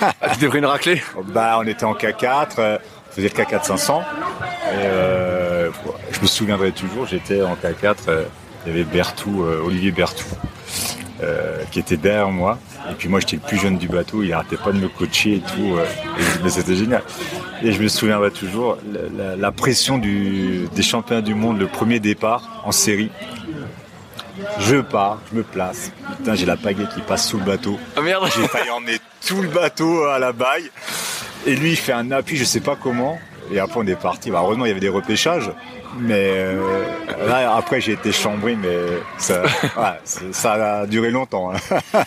[0.00, 2.78] ah, tu pris une raclée Bah, on était en K4, euh,
[3.10, 4.02] on faisait le K4 500.
[4.02, 4.04] Et
[4.74, 5.70] euh,
[6.12, 8.24] je me souviendrai toujours, j'étais en K4, euh,
[8.66, 10.24] il y avait Bertou, Olivier Bertou,
[11.70, 12.58] qui était derrière moi.
[12.90, 15.34] Et puis moi, j'étais le plus jeune du bateau, il arrêtait pas de me coacher
[15.36, 15.76] et tout.
[16.42, 17.02] mais c'était génial.
[17.62, 18.76] Et je me souviendrai toujours
[19.16, 23.10] la, la pression du, des champions du monde, le premier départ en série.
[24.60, 25.92] Je pars, je me place.
[26.16, 27.78] Putain, j'ai la pagaie qui passe sous le bateau.
[27.96, 30.70] Ah merde J'ai failli emmener tout le bateau à la baille.
[31.46, 33.18] Et lui, il fait un appui, je sais pas comment.
[33.52, 34.30] Et après, on est parti.
[34.30, 35.50] Bah, heureusement, il y avait des repêchages.
[35.98, 36.84] Mais euh,
[37.26, 38.76] là, après, j'ai été chambré, mais
[39.18, 39.42] ça,
[40.32, 41.52] ça a duré longtemps.
[41.52, 41.78] Hein.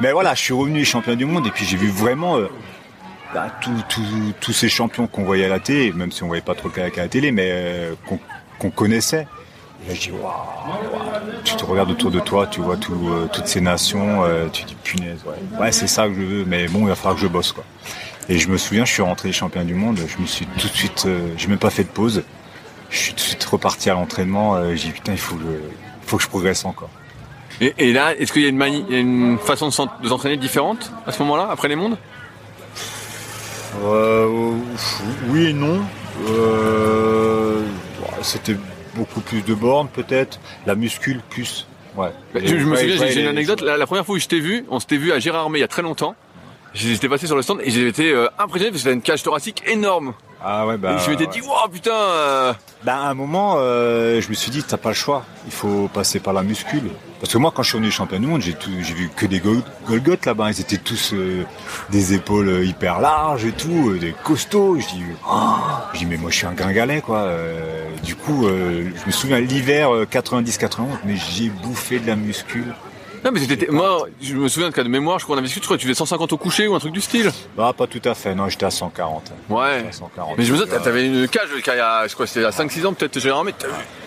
[0.00, 2.48] mais voilà, je suis revenu champion du monde et puis j'ai vu vraiment euh,
[3.34, 3.48] bah,
[4.40, 6.96] tous ces champions qu'on voyait à la télé, même si on voyait pas trop à
[6.96, 7.94] la télé, mais euh,
[8.58, 9.26] qu'on connaissait.
[9.84, 10.32] Et là, je dis, waouh,
[11.44, 14.74] tu te regardes autour de toi, tu vois euh, toutes ces nations, euh, tu dis,
[14.74, 17.26] punaise, ouais, ouais c'est ça que je veux, mais bon, il va falloir que je
[17.26, 17.64] bosse, quoi.
[18.28, 20.72] Et je me souviens, je suis rentré champion du monde, je me suis tout de
[20.72, 22.22] suite, euh, j'ai même pas fait de pause,
[22.90, 26.06] je suis tout de suite reparti à l'entraînement, j'ai dit, putain, il faut que, je,
[26.06, 26.90] faut que je progresse encore.
[27.60, 31.48] Et, là, est-ce qu'il y a une, une façon de s'entraîner différente à ce moment-là,
[31.50, 31.96] après les mondes?
[35.28, 35.80] Oui et non.
[38.22, 38.56] C'était
[38.94, 41.66] beaucoup plus de bornes peut-être, la muscule plus.
[41.96, 42.10] Ouais.
[42.34, 43.60] Bah, je, me souviens, j'ai une anecdote.
[43.62, 45.68] La, première fois où je t'ai vu, on s'était vu à Gérardmer il y a
[45.68, 46.14] très longtemps.
[46.72, 49.22] J'étais passé sur le stand et j'ai été euh, impressionné parce que c'était une cage
[49.22, 50.14] thoracique énorme.
[50.42, 50.96] Ah ouais, bah.
[50.96, 51.90] Et je m'étais dit, wow, putain.
[51.92, 52.52] Euh.
[52.84, 55.24] Bah, à un moment, euh, je me suis dit, t'as pas le choix.
[55.46, 56.90] Il faut passer par la muscule.
[57.20, 59.42] Parce que moi, quand je suis revenu champion du monde, j'ai j'ai vu que des
[59.86, 60.50] Golgoth là-bas.
[60.50, 61.44] Ils étaient tous euh,
[61.90, 64.78] des épaules hyper larges et tout, des costauds.
[64.80, 65.56] Je dis, oh.
[65.92, 67.28] je dis, mais moi, je suis un gringalet, quoi.
[68.02, 72.74] du coup, je me souviens l'hiver 90-91, mais j'ai bouffé de la muscule.
[73.22, 75.46] Non, mais c'était, moi, je me souviens de cas de mémoire, je crois qu'on avait
[75.46, 77.30] discuté, tu faisais 150 au coucher ou un truc du style.
[77.54, 79.32] Bah, pas tout à fait, non, j'étais à 140.
[79.50, 79.84] Ouais.
[80.38, 82.86] Mais je me souviens, t'avais une cage, il y a, je crois, c'était à 5-6
[82.86, 83.54] ans, peut-être, j'ai mais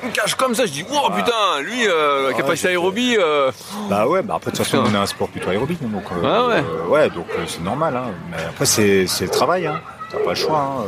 [0.04, 3.52] une cage comme ça, je dis, oh putain, lui, euh, la capacité aérobie, euh...
[3.90, 6.26] Bah ouais, bah après, de toute façon, on a un sport plutôt aérobie, donc, euh,
[6.26, 6.64] ah ouais.
[6.64, 8.12] Euh, ouais, donc, euh, c'est normal, hein.
[8.32, 9.80] Mais après, c'est, c'est le travail, hein.
[10.12, 10.86] T'as pas le choix, hein.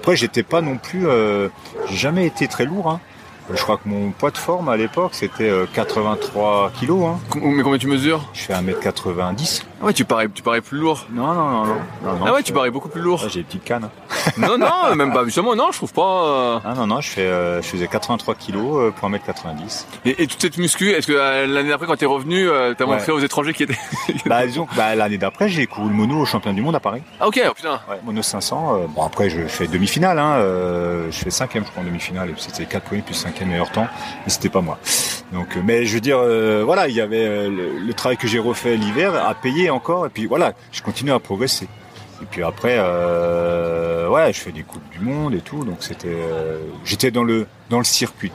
[0.00, 1.06] Après, j'étais pas non plus,
[1.88, 3.00] j'ai jamais été très lourd, hein.
[3.52, 7.04] Je crois que mon poids de forme à l'époque c'était 83 euh, kilos.
[7.04, 7.18] Hein.
[7.42, 8.28] Mais combien tu mesures?
[8.32, 9.62] Je fais 1m90.
[9.80, 11.06] Ah ouais, tu parais, tu parais plus lourd.
[11.10, 12.26] Non, non, non, non.
[12.26, 13.22] ah ouais, tu parais beaucoup plus lourd.
[13.24, 13.88] Ah, j'ai des petites cannes.
[14.36, 15.24] non, non, même pas.
[15.24, 16.24] Justement, non, je trouve pas.
[16.24, 16.58] Euh.
[16.64, 19.86] Ah non, non, je fais, euh, je faisais 83 kilos pour 1m90.
[20.04, 21.12] Et, et toute cette muscu, est-ce que
[21.46, 23.78] l'année d'après, quand t'es revenu, t'as montré aux étrangers qui étaient.
[24.26, 26.80] bah disons que bah, l'année d'après, j'ai couru le mono au champion du monde à
[26.80, 27.02] Paris.
[27.18, 27.80] Ah ok, oh, putain.
[27.88, 28.88] Ouais, mono 500.
[28.94, 30.18] bon après, je fais demi-finale.
[30.18, 30.40] Hein,
[31.10, 32.34] je fais cinquième, je crois, en demi-finale.
[32.36, 33.80] C'était 4 points plus cinquième meilleur temps
[34.24, 34.78] mais c'était pas moi.
[35.32, 38.26] Donc, euh, mais je veux dire, euh, voilà, il y avait euh, le, travail que
[38.26, 39.34] j'ai refait l'hiver à
[39.70, 41.68] encore, et puis voilà, je continue à progresser.
[42.22, 46.18] Et puis après, ouais, je fais des coupes du monde et tout, donc c'était,
[46.84, 48.32] j'étais dans le dans le circuit.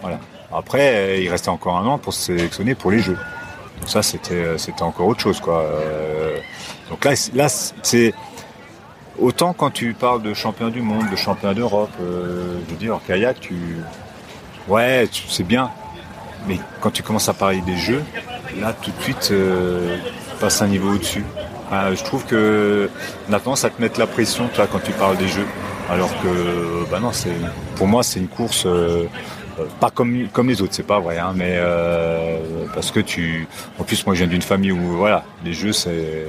[0.00, 0.18] Voilà.
[0.52, 3.18] Après, il restait encore un an pour se sélectionner pour les Jeux.
[3.78, 5.64] Donc ça, c'était c'était encore autre chose, quoi.
[6.88, 8.12] donc là, là, c'est
[9.16, 12.98] autant quand tu parles de champion du monde, de champion d'Europe, je veux dire, en
[12.98, 13.54] kayak, tu
[14.68, 15.70] Ouais, c'est bien.
[16.46, 18.04] Mais quand tu commences à parler des jeux,
[18.60, 19.98] là, tout de suite, euh,
[20.40, 21.24] passes un niveau au-dessus.
[21.70, 22.90] je trouve que
[23.28, 25.46] on a tendance à te mettre la pression, toi, quand tu parles des jeux.
[25.90, 27.34] Alors que, bah non, c'est,
[27.76, 29.06] pour moi, c'est une course, euh,
[29.80, 32.38] pas comme, comme les autres, c'est pas vrai, hein, mais euh,
[32.74, 33.48] parce que tu,
[33.78, 36.28] en plus, moi, je viens d'une famille où, voilà, les jeux, c'est,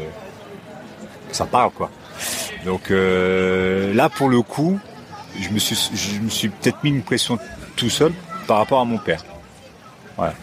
[1.31, 1.91] ça parle, quoi.
[2.65, 4.79] Donc là, pour le coup,
[5.39, 7.37] je me suis, je me suis peut-être mis une pression
[7.75, 8.11] tout seul
[8.47, 9.23] par rapport à mon père.
[10.17, 10.33] Voilà.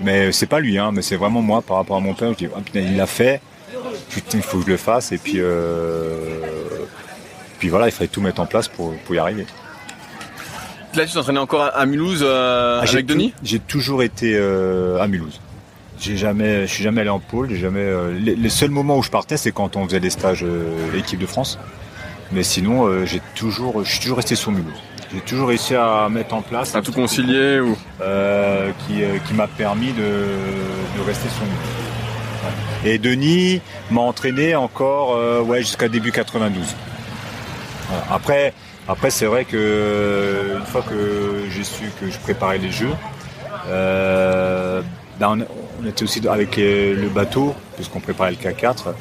[0.00, 2.32] Mais c'est pas lui, hein, mais c'est vraiment moi par rapport à mon père.
[2.32, 3.40] Je dis, ah, putain, il l'a fait,
[4.10, 6.38] putain, il faut que je le fasse, et puis, euh,
[7.58, 9.46] puis voilà, il fallait tout mettre en place pour, y arriver.
[10.94, 15.06] là, tu t'entraînais encore à- Mulhouse euh, Ah, avec Denis J'ai toujours été euh, à
[15.06, 15.40] Mulhouse.
[16.00, 17.48] J'ai jamais, je suis jamais allé en pôle.
[17.50, 17.88] J'ai jamais.
[18.20, 21.20] les, les seuls moments où je partais, c'est quand on faisait des stages euh, équipe
[21.20, 21.58] de France.
[22.32, 24.72] Mais sinon, j'ai toujours, je suis toujours resté sur Mulhouse.
[25.14, 29.32] J'ai toujours réussi à mettre en place À tout concilier ou euh, qui, euh, qui
[29.34, 31.42] m'a permis de, de rester sur.
[31.42, 32.90] Ouais.
[32.90, 36.64] Et Denis m'a entraîné encore, euh, ouais, jusqu'à début 92.
[37.88, 38.04] Voilà.
[38.10, 38.54] Après,
[38.88, 42.94] après c'est vrai que une fois que j'ai su que je préparais les jeux,
[43.68, 44.82] euh,
[45.20, 45.46] ben, on,
[45.84, 48.94] on était aussi avec le bateau, puisqu'on préparait le K4.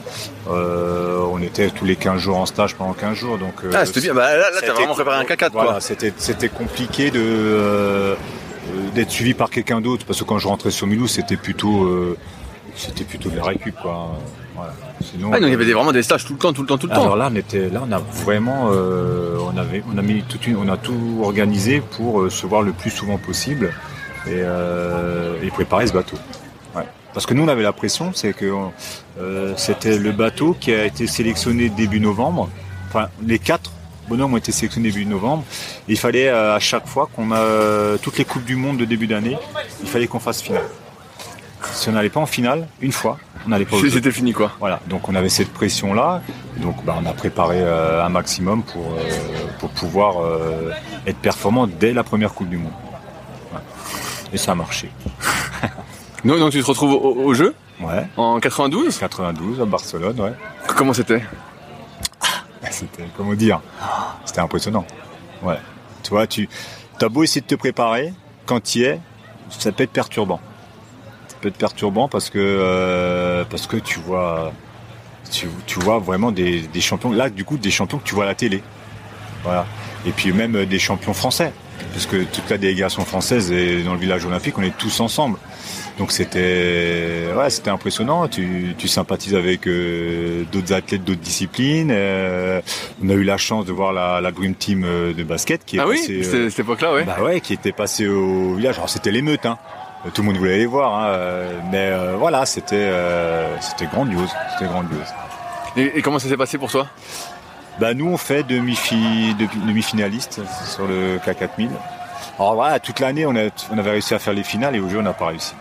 [0.50, 3.38] euh, on était tous les 15 jours en stage pendant 15 jours.
[3.38, 4.13] Donc, euh, Ah, c'était bien.
[4.13, 5.82] Bah, là, là t'as vraiment préparé un K4, voilà, quoi.
[5.82, 8.15] C'était, compliqué de euh,
[8.96, 12.17] d'être suivi par quelqu'un d'autre parce que quand je rentrais sur Mulhouse, c'était plutôt euh,
[12.76, 14.12] c'était plutôt de la récup quoi.
[14.56, 14.74] Voilà.
[15.02, 16.67] Sinon, Ah, donc il y avait des- vraiment des stages tout le temps, tout le
[16.67, 17.02] temps, tout le temps.
[17.04, 20.48] alors là, on était là, on a vraiment, euh, on avait, on a mis toute
[20.48, 23.74] une, on a tout organisé pour euh, se voir le plus souvent possible
[24.28, 26.17] et, euh, et préparer ce bateau.
[27.13, 28.52] Parce que nous, on avait la pression, c'est que
[29.19, 32.49] euh, c'était le bateau qui a été sélectionné début novembre.
[32.89, 33.71] Enfin, les quatre
[34.10, 35.43] bonhommes ont été sélectionnés début novembre.
[35.88, 38.78] Et il fallait euh, à chaque fois qu'on a euh, toutes les coupes du monde
[38.78, 39.38] de début d'année,
[39.82, 40.63] il fallait qu'on fasse finale.
[41.71, 43.78] Si on n'allait pas en finale, une fois, on n'allait pas.
[43.89, 44.52] C'était fini, quoi.
[44.60, 46.21] Voilà, donc on avait cette pression-là,
[46.58, 50.71] donc bah, on a préparé euh, un maximum pour, euh, pour pouvoir euh,
[51.08, 52.71] être performant dès la première Coupe du Monde.
[54.32, 54.89] Et ça a marché.
[56.26, 58.98] Donc, donc tu te retrouves au, au jeu Ouais, en 92.
[58.98, 60.34] 92 à Barcelone, ouais.
[60.78, 61.22] Comment c'était
[62.70, 63.60] C'était, comment dire,
[64.26, 64.86] c'était impressionnant.
[65.42, 65.58] Ouais.
[66.02, 66.48] Tu vois, tu
[67.02, 68.14] as beau essayer de te préparer,
[68.46, 69.00] quand tu y es,
[69.50, 70.40] ça peut être perturbant.
[71.28, 74.52] Ça peut être perturbant parce que, euh, parce que tu vois,
[75.32, 78.24] tu, tu vois vraiment des, des champions, là, du coup, des champions que tu vois
[78.24, 78.64] à la télé.
[79.44, 79.66] Voilà.
[80.06, 81.52] Et puis même euh, des champions français.
[81.94, 85.38] Parce que toute la délégation française est dans le village olympique, on est tous ensemble.
[86.00, 88.28] Donc c'était ouais, c'était impressionnant.
[88.28, 91.92] Tu, tu sympathises avec euh, d'autres athlètes, d'autres disciplines.
[91.92, 92.62] Euh,
[93.04, 95.78] on a eu la chance de voir la, la Dream Team euh, de basket qui
[95.78, 97.04] est Ah oui passée, euh, cette époque-là, ouais.
[97.04, 98.78] bah ouais, qui était passé au village.
[98.78, 99.58] Alors c'était l'émeute, hein.
[100.13, 101.18] Tout le monde voulait les voir, hein.
[101.72, 105.08] mais euh, voilà, c'était euh, c'était grandiose, c'était grandiose.
[105.78, 106.88] Et, et comment ça s'est passé pour toi?
[107.80, 111.70] Bah nous on fait demi-fi- demi- demi-finaliste sur le K4000.
[112.40, 113.52] Alors voilà, toute l'année on, avait
[113.92, 115.54] réussi à faire les finales et au jeu on n'a pas réussi.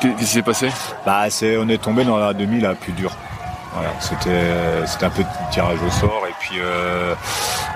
[0.00, 0.68] Qu'est-ce qui s'est passé?
[1.06, 3.12] Bah c'est on est tombé dans la demi la plus dure.
[3.74, 7.14] Voilà, c'était c'était un peu de tirage au sort et puis euh,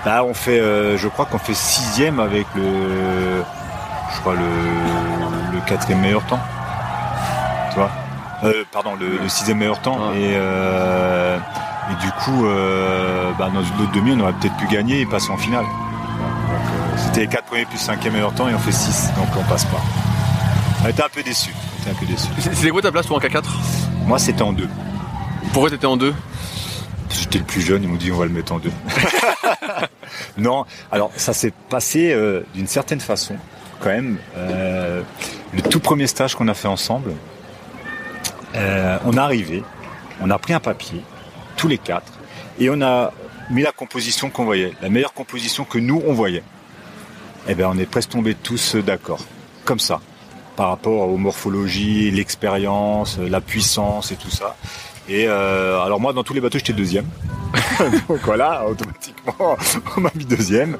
[0.05, 3.42] là on fait euh, je crois qu'on fait sixième avec le
[4.14, 6.40] je crois le le quatrième meilleur temps.
[7.73, 7.90] Tu vois?
[8.45, 10.14] Euh, Pardon le, le sixième meilleur temps Ah.
[10.14, 11.38] et euh,
[11.90, 15.07] et du coup euh, bah, dans une autre demi on aurait peut-être pu gagner et
[15.07, 15.64] passer en finale.
[15.64, 19.44] Euh, c'était les quatre premiers plus cinquième meilleur temps et on fait 6 donc on
[19.44, 19.83] passe pas.
[20.85, 21.55] On était un peu déçus.
[22.38, 23.44] C'était quoi ta place pour un K4
[24.07, 24.68] Moi, c'était en deux.
[25.53, 26.14] Pourquoi t'étais en deux?
[27.11, 28.72] J'étais le plus jeune, ils m'ont dit on va le mettre en deux.
[30.38, 33.37] non, alors ça s'est passé euh, d'une certaine façon,
[33.81, 34.18] quand même.
[34.37, 35.03] Euh,
[35.55, 37.12] le tout premier stage qu'on a fait ensemble,
[38.57, 39.62] euh, on est arrivé,
[40.20, 41.03] on a pris un papier,
[41.57, 42.12] tous les quatre,
[42.59, 43.12] et on a
[43.51, 46.42] mis la composition qu'on voyait, la meilleure composition que nous on voyait.
[47.49, 49.21] Eh bien, on est presque tombés tous d'accord,
[49.64, 50.01] comme ça,
[50.57, 54.57] par rapport aux morphologies, l'expérience, la puissance et tout ça.
[55.09, 57.07] Et euh, alors moi, dans tous les bateaux, j'étais deuxième.
[58.09, 59.35] Donc voilà, automatiquement,
[59.97, 60.77] on m'a mis deuxième.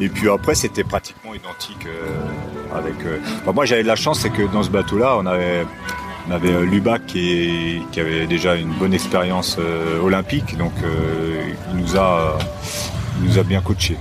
[0.00, 2.94] Et puis après, c'était pratiquement identique euh, avec.
[3.06, 5.64] euh, moi, j'avais de la chance, c'est que dans ce bateau-là, on avait,
[6.28, 11.42] on avait euh, Lubac qui, qui avait déjà une bonne expérience euh, olympique, donc euh,
[11.72, 12.38] il nous a,
[13.20, 13.96] il nous a bien coaché.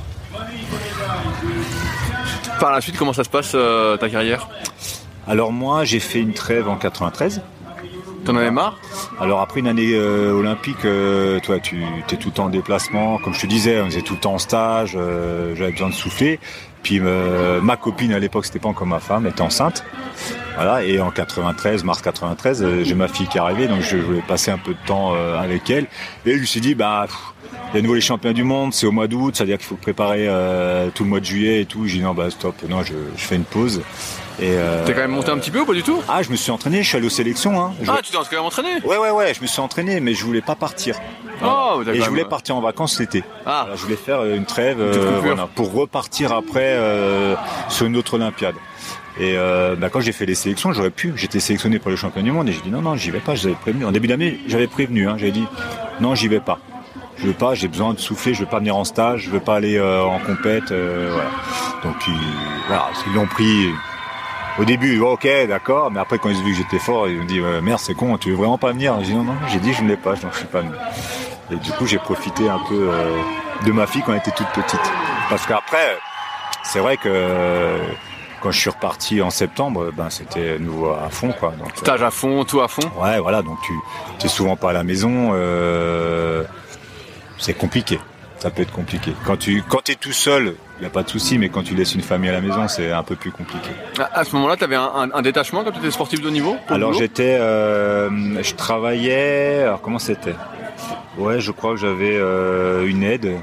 [2.59, 4.49] Par la suite, comment ça se passe euh, ta carrière?
[5.27, 7.41] Alors moi, j'ai fait une trêve en 93.
[8.25, 8.77] T'en avais marre?
[9.19, 13.17] Alors après une année euh, olympique, euh, toi tu es tout le temps en déplacement,
[13.17, 15.93] comme je te disais, on faisait tout le temps en stage, euh, j'avais besoin de
[15.93, 16.39] souffler.
[16.83, 19.83] Puis euh, ma copine à l'époque, c'était pas encore ma femme, était enceinte.
[20.55, 23.97] Voilà, et en 93, mars 93, euh, j'ai ma fille qui est arrivée, donc je
[23.97, 25.85] voulais passer un peu de temps euh, avec elle.
[26.25, 27.07] Et je me suis dit, bah,
[27.73, 29.75] il y a nouveau les champions du monde, c'est au mois d'août, c'est-à-dire qu'il faut
[29.75, 31.85] préparer euh, tout le mois de juillet et tout.
[31.85, 33.81] J'ai dit non, bah stop, non, je, je fais une pause.
[34.41, 36.01] Et euh, T'es quand même monté un petit peu ou pas du tout?
[36.07, 37.61] Ah, je me suis entraîné, je suis allé aux sélections.
[37.61, 37.73] Hein.
[37.83, 38.69] Je- Ah, tu t'es quand même entraîné?
[38.85, 40.95] Ouais, ouais, ouais, je me suis entraîné, mais je voulais pas partir.
[41.43, 43.25] Oh, t'as Et je voulais partir en vacances cet été.
[43.45, 46.77] Ah, je voulais faire euh, une trêve euh, voilà, pour repartir après
[47.69, 48.55] sur une autre Olympiade.
[49.19, 51.11] Et euh, bah, quand j'ai fait les sélections, j'aurais pu.
[51.17, 53.35] J'étais sélectionné pour les championnats du monde et j'ai dit non, non, j'y vais pas.
[53.35, 53.83] Je vous avais prévenu.
[53.85, 55.09] En début d'année, j'avais prévenu.
[55.09, 55.45] Hein, j'avais dit
[55.99, 56.59] non, j'y vais pas.
[57.21, 59.39] Je veux pas, j'ai besoin de souffler, je veux pas venir en stage, je veux
[59.39, 61.29] pas aller en compète, voilà.
[61.83, 61.95] Donc
[62.67, 63.69] voilà, ils l'ont pris.
[64.57, 67.25] Au début, ok, d'accord, mais après quand ils ont vu que j'étais fort, ils m'ont
[67.25, 68.95] dit merde, c'est con, tu veux vraiment pas venir?
[69.01, 70.71] J'ai dit non, non, j'ai dit je ne l'ai pas, donc je suis pas venu.
[71.51, 72.89] Et du coup, j'ai profité un peu
[73.65, 74.91] de ma fille quand elle était toute petite,
[75.29, 75.97] parce qu'après,
[76.63, 77.77] c'est vrai que
[78.41, 81.51] quand je suis reparti en septembre, ben c'était nouveau à fond quoi.
[81.59, 82.89] Donc, Stage à fond, tout à fond.
[83.01, 83.41] Ouais, voilà.
[83.41, 85.31] Donc tu es souvent pas à la maison.
[85.33, 86.43] Euh,
[87.39, 87.99] c'est compliqué.
[88.37, 89.13] Ça peut être compliqué.
[89.25, 91.75] Quand tu quand es tout seul, il y a pas de souci, mais quand tu
[91.75, 93.69] laisses une famille à la maison, c'est un peu plus compliqué.
[94.13, 96.93] À, ce moment-là, tu avais un, détachement quand tu étais sportif de haut niveau Alors
[96.93, 99.63] j'étais, euh, je travaillais.
[99.63, 100.35] Alors comment c'était?
[101.17, 103.35] Ouais, je crois que j'avais euh, une aide.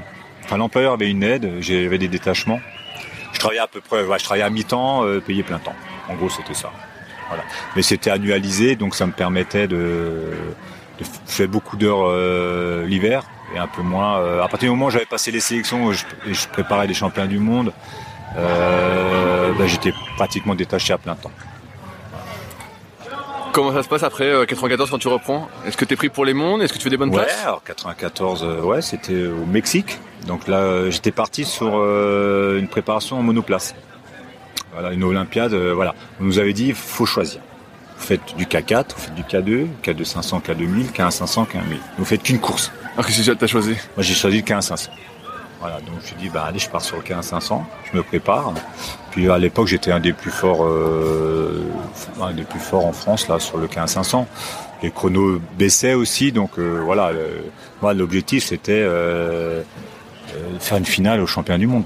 [0.45, 1.57] Enfin, l'employeur avait une aide.
[1.59, 2.59] J'avais des détachements
[3.37, 5.75] je travaillais à peu près, je travaillais à mi-temps, euh, payé plein temps.
[6.09, 6.71] En gros, c'était ça.
[7.27, 7.43] Voilà.
[7.75, 10.31] Mais c'était annualisé, donc ça me permettait de,
[11.27, 14.19] faire beaucoup d'heures euh, l'hiver et un peu moins.
[14.19, 17.25] Euh, à partir du moment où j'avais passé les sélections et je, préparais les champions
[17.25, 17.73] du monde,
[18.35, 21.31] ben, j'étais pratiquement détaché à plein temps.
[23.51, 25.49] Comment ça se passe après 94 quand tu reprends?
[25.65, 26.61] Est-ce que tu es pris pour les mondes?
[26.61, 27.41] Est-ce que tu fais des bonnes ouais, places?
[27.43, 29.97] alors 94, ouais, c'était au Mexique.
[30.27, 33.73] Donc là, euh, j'étais parti sur euh, une préparation en monoplace.
[34.73, 35.53] Voilà, une Olympiade.
[35.53, 37.41] Euh, voilà, on nous avait dit, faut choisir.
[37.97, 41.79] Vous faites du K4, vous faites du K2, K2 500, K2000, K1 500, K1 1000.
[41.97, 42.71] Vous faites qu'une course.
[42.93, 43.71] Alors qu'est-ce que tu as choisi?
[43.95, 44.91] Moi, j'ai choisi le K1 500.
[45.59, 47.97] Voilà, donc je me suis dit, bah allez, je pars sur le K1 500, je
[47.97, 48.53] me prépare.
[49.11, 50.67] Puis à l'époque, j'étais un des plus forts,
[52.21, 54.27] un des plus forts en France là sur le K1 500.
[54.83, 57.11] Les chronos baissaient aussi, donc voilà.
[57.81, 58.83] moi, l'objectif c'était
[60.37, 61.83] euh, faire une finale au champion du monde.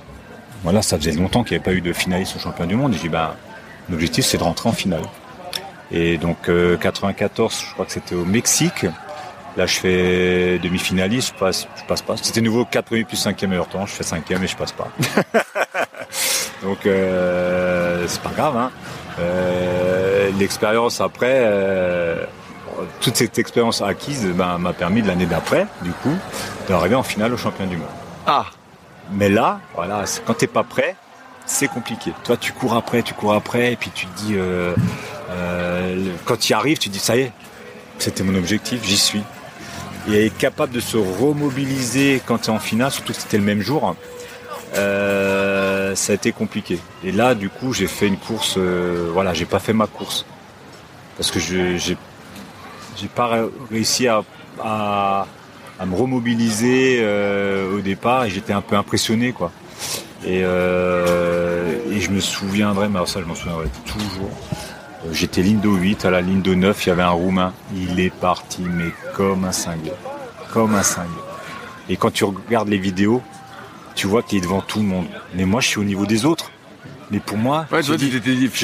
[0.63, 2.93] Voilà, ça faisait longtemps qu'il n'y avait pas eu de finaliste au champion du monde.
[2.93, 3.35] Et j'ai dit, bah,
[3.89, 5.01] l'objectif, c'est de rentrer en finale.
[5.91, 6.49] Et donc,
[6.79, 8.85] 94, euh, je crois que c'était au Mexique.
[9.57, 12.15] Là, je fais demi-finaliste, je passe, je passe pas.
[12.15, 13.85] C'était nouveau 4 premiers plus 5e meilleur temps.
[13.85, 14.87] Je fais 5e et je passe pas.
[16.63, 18.55] donc, euh, c'est pas grave.
[18.57, 18.71] Hein.
[20.39, 21.45] L'expérience après,
[23.01, 26.15] toute cette expérience acquise ben, m'a permis de l'année d'après, du coup,
[26.67, 27.87] d'arriver en finale au champion du monde.
[28.25, 28.45] Ah
[29.11, 30.95] Mais là, voilà, quand t'es pas prêt,
[31.51, 32.13] c'est compliqué.
[32.23, 34.73] Toi, tu cours après, tu cours après, et puis tu te dis, euh,
[35.29, 37.31] euh, quand tu y arrives, tu te dis, ça y est,
[37.99, 39.21] c'était mon objectif, j'y suis.
[40.09, 43.43] Et être capable de se remobiliser quand tu es en finale, surtout que c'était le
[43.43, 43.95] même jour,
[44.75, 46.79] euh, ça a été compliqué.
[47.03, 50.25] Et là, du coup, j'ai fait une course, voilà, j'ai pas fait ma course.
[51.17, 54.23] Parce que je j'ai pas réussi à
[55.85, 57.05] me remobiliser
[57.71, 59.51] au départ et j'étais un peu impressionné quoi.
[60.23, 64.29] Et, euh, et je me souviendrai, mais alors ça je m'en souviendrai toujours.
[65.05, 67.53] Euh, j'étais Lindo 8, à la Lindo 9, il y avait un Roumain.
[67.75, 69.91] Il est parti, mais comme un cinglé.
[70.53, 71.09] Comme un cinglé.
[71.89, 73.21] Et quand tu regardes les vidéos,
[73.95, 75.07] tu vois qu'il est devant tout le monde.
[75.33, 76.51] Mais moi, je suis au niveau des autres.
[77.09, 77.81] Mais pour moi, je,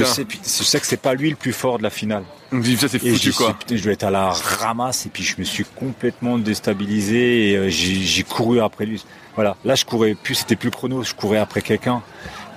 [0.05, 2.23] sais, je sais que c'est pas lui le plus fort de la finale.
[2.51, 3.57] Ça, c'est foutu, quoi.
[3.69, 7.69] je dois être à la ramasse et puis je me suis complètement déstabilisé et euh,
[7.69, 9.03] j'ai couru après lui.
[9.35, 12.01] Voilà, là je courais plus, c'était plus chrono, je courais après quelqu'un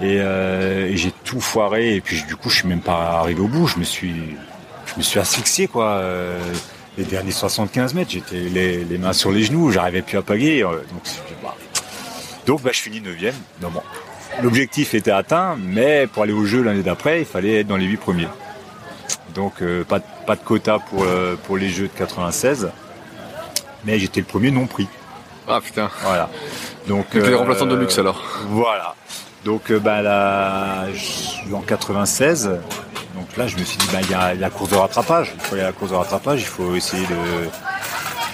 [0.00, 3.48] et, euh, j'ai tout foiré et puis du coup je suis même pas arrivé au
[3.48, 3.66] bout.
[3.66, 4.36] Je me suis,
[4.86, 5.86] je me suis asphyxié quoi.
[5.86, 6.38] Euh,
[6.96, 10.60] les derniers 75 mètres, j'étais les, mains sur les genoux, j'arrivais plus à paguer.
[10.62, 10.82] donc,
[11.42, 11.56] bah.
[12.46, 13.82] donc bah, je finis 9 Non, bon,
[14.42, 17.86] L'objectif était atteint, mais pour aller au jeu l'année d'après, il fallait être dans les
[17.86, 18.28] 8 premiers.
[19.34, 22.70] Donc euh, pas, pas, de quota pour, euh, pour les jeux de 96.
[23.84, 24.88] Mais j'étais le premier non pris.
[25.48, 25.90] Ah putain.
[26.02, 26.28] Voilà.
[26.86, 28.22] Donc tu euh, remplaçant de luxe alors.
[28.48, 28.94] Voilà.
[29.44, 30.86] Donc bah là,
[31.52, 32.50] en 96.
[33.14, 35.32] Donc là je me suis dit bah il y a la course de rattrapage.
[35.34, 37.06] Il faut aller à la course de rattrapage, il faut essayer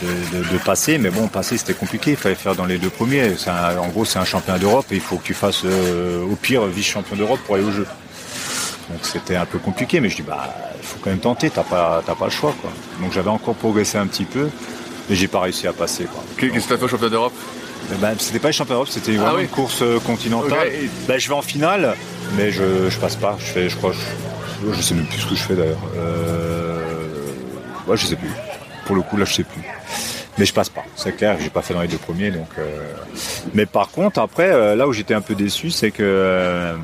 [0.02, 3.32] de, de, passer, mais bon, passer c'était compliqué, il fallait faire dans les deux premiers.
[3.46, 7.16] en gros, c'est un champion d'Europe et il faut que tu fasses au pire vice-champion
[7.16, 7.86] d'Europe pour aller au jeu.
[8.90, 11.64] Donc c'était un peu compliqué, mais je dis bah il faut quand même tenter, t'as
[11.64, 12.70] pas pas le choix quoi.
[13.00, 14.48] Donc j'avais encore progressé un petit peu,
[15.08, 16.22] mais j'ai pas réussi à passer quoi.
[16.38, 17.32] Qu'est-ce que t'as fait au championnat d'Europe?
[17.92, 20.68] eh ben, c'était pas les championnats d'Europe, c'était ah une course euh, continentale.
[21.06, 21.94] Ben, je vais en finale,
[22.36, 23.36] mais je, je passe pas.
[23.38, 25.78] Je fais, je crois, je, je sais même plus ce que je fais d'ailleurs.
[25.96, 26.80] Euh...
[27.86, 28.30] Ouais, je sais plus.
[28.86, 29.62] Pour le coup, là, je sais plus.
[30.38, 30.84] Mais je passe pas.
[30.96, 32.48] C'est clair, j'ai pas fait dans les deux premiers, donc.
[32.58, 32.92] Euh...
[33.54, 36.74] Mais par contre, après, là où j'étais un peu déçu, c'est que,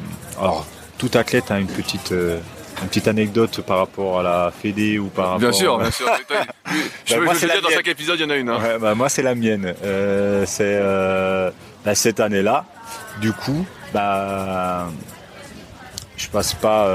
[0.40, 0.66] alors,
[1.03, 2.38] tout athlète a une petite euh,
[2.80, 5.40] une petite anecdote par rapport à la Fédé ou par rapport.
[5.40, 6.07] Bien sûr, bien sûr.
[7.05, 8.48] je veux, dire, dans chaque épisode, il y en a une.
[8.48, 8.78] Hein.
[8.80, 9.74] bah, moi, c'est la mienne.
[9.84, 11.50] Euh, c'est euh,
[11.84, 12.64] bah, cette année-là.
[13.20, 14.90] Du coup, bah,
[16.16, 16.86] je passe pas,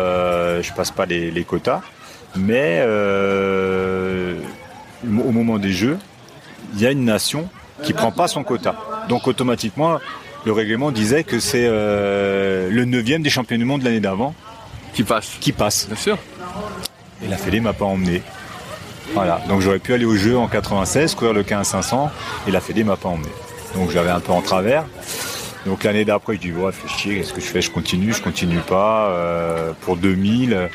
[0.62, 1.82] je passe pas les, les quotas,
[2.36, 2.82] mais
[5.04, 5.98] au moment des Jeux,
[6.76, 7.50] il y a une nation
[7.84, 8.76] qui prend pas son quota.
[9.10, 10.00] Donc automatiquement,
[10.48, 14.34] le règlement disait que c'est euh, le neuvième des champions du monde de l'année d'avant
[14.94, 15.38] Qui passe.
[15.42, 15.88] qui passe.
[15.88, 16.18] Bien sûr.
[17.24, 18.22] Et la Fédé m'a pas emmené.
[19.14, 19.42] Voilà.
[19.50, 22.10] Donc j'aurais pu aller au jeu en 96, courir le 15-500,
[22.48, 23.30] et la Fédé m'a pas emmené.
[23.76, 24.86] Donc j'avais un peu en travers.
[25.66, 27.62] Donc l'année d'après, je dis, ouais, fais chier, qu'est-ce que je fais?
[27.62, 29.10] Je continue, je continue pas.
[29.10, 30.70] euh, pour 2000.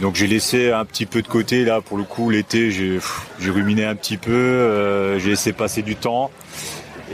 [0.00, 3.00] Donc j'ai laissé un petit peu de côté, là, pour le coup, l'été, j'ai
[3.50, 6.30] ruminé un petit peu, euh, j'ai laissé passer du temps.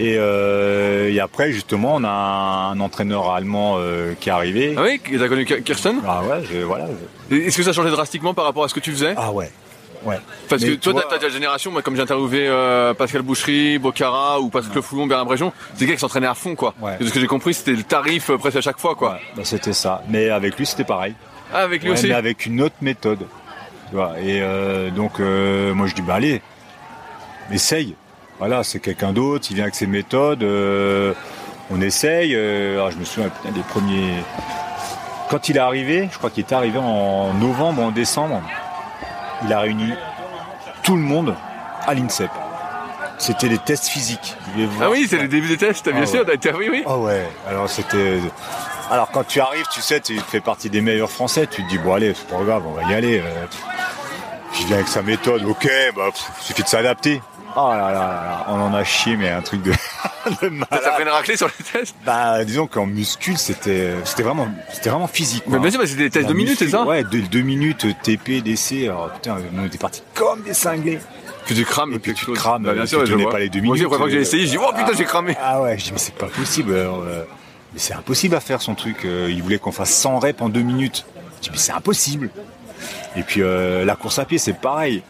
[0.03, 4.75] Et, euh, et après, justement, on a un, un entraîneur allemand euh, qui est arrivé.
[4.79, 5.97] Ah oui, t'as connu Kirsten?
[6.09, 6.87] Ah ouais, je, voilà.
[7.31, 9.13] je- Est-ce que ça a changé drastiquement par rapport à ce que tu faisais?
[9.19, 9.51] Ah ouais,
[10.05, 10.17] ouais.
[10.49, 13.79] Parce Mais que tu toi, t'as ta génération, moi, comme j'ai interviewé euh, Pascal Boucherie,
[13.79, 16.73] Bocara ou Pascal Foulon, Bernard Bréjon, c'est des gars qui s'entraînaient à fond, quoi.
[16.81, 16.97] Ouais.
[16.99, 19.13] Et de ce que j'ai compris, c'était le tarif presque à chaque fois, quoi.
[19.13, 20.03] Ouais, bah, c'était ça.
[20.09, 21.15] Mais avec lui, c'était pareil.
[21.53, 22.07] Ah, avec lui Ouais, aussi?
[22.09, 23.27] mais avec une autre méthode.
[23.91, 24.15] Tu vois.
[24.19, 24.41] Et
[24.97, 26.41] donc, moi, je dis, bah allez,
[27.53, 27.97] essaye.
[28.41, 30.43] Voilà, c'est quelqu'un d'autre, il vient avec ses méthodes.
[30.43, 31.13] euh,
[31.71, 32.35] on essaye.
[32.35, 34.15] euh, alors, je me souviens des premiers.
[35.29, 38.43] Quand il est arrivé, je crois qu'il est arrivé en novembre, en décembre,
[39.45, 39.93] il a réuni
[40.83, 41.37] tout le monde
[41.87, 42.31] à l'INSEP.
[43.19, 44.35] C'était les tests physiques.
[44.81, 46.53] Ah oui, c'est le début des tests, bien Ah sûr, ouais.
[46.59, 46.83] oui, oui.
[46.87, 48.19] ah ouais, alors c'était.
[48.91, 51.79] Alors quand tu arrives, tu sais, tu fais partie des meilleurs Français, tu te dis,
[51.79, 53.19] bon allez, c'est pas grave, on va y aller.
[53.21, 53.47] euh.
[54.53, 57.21] Puis il vient avec sa méthode, ok, bah, pff, suffit de s'adapter.
[57.57, 59.73] Oh là là là là, on en a chié, mais un truc de,
[60.43, 60.67] de malade.
[60.71, 61.97] T'as pris une raclée sur les tests?
[62.07, 65.45] Bah, disons qu'en muscule, c'était, c'était vraiment, c'était vraiment physique.
[65.45, 65.55] quoi.
[65.55, 66.85] Mais bien sûr, mais c'était des tests de minutes, c'est ça?
[66.85, 68.85] Ouais, deux, deux minutes, TP, DC.
[68.85, 71.01] Alors putain, on était partis comme des cinglés.
[71.47, 71.93] Puis tu crames.
[71.95, 72.39] Et puis tu chose.
[72.39, 74.07] crames, Bah, bien tu sûr, je pas les deux Moi aussi, la minutes, première fois
[74.07, 75.37] que j'ai euh, essayé, je dis, oh putain, j'ai cramé.
[75.43, 76.75] Ah ouais, je dis mais c'est pas possible.
[76.75, 77.25] alors, euh,
[77.73, 79.05] mais c'est impossible à faire son truc.
[79.05, 81.05] euh, il voulait qu'on fasse 100 reps en deux minutes.
[81.39, 82.31] Je dis mais c'est impossible.
[83.17, 85.03] Et puis euh, la course à pied c'est pareil.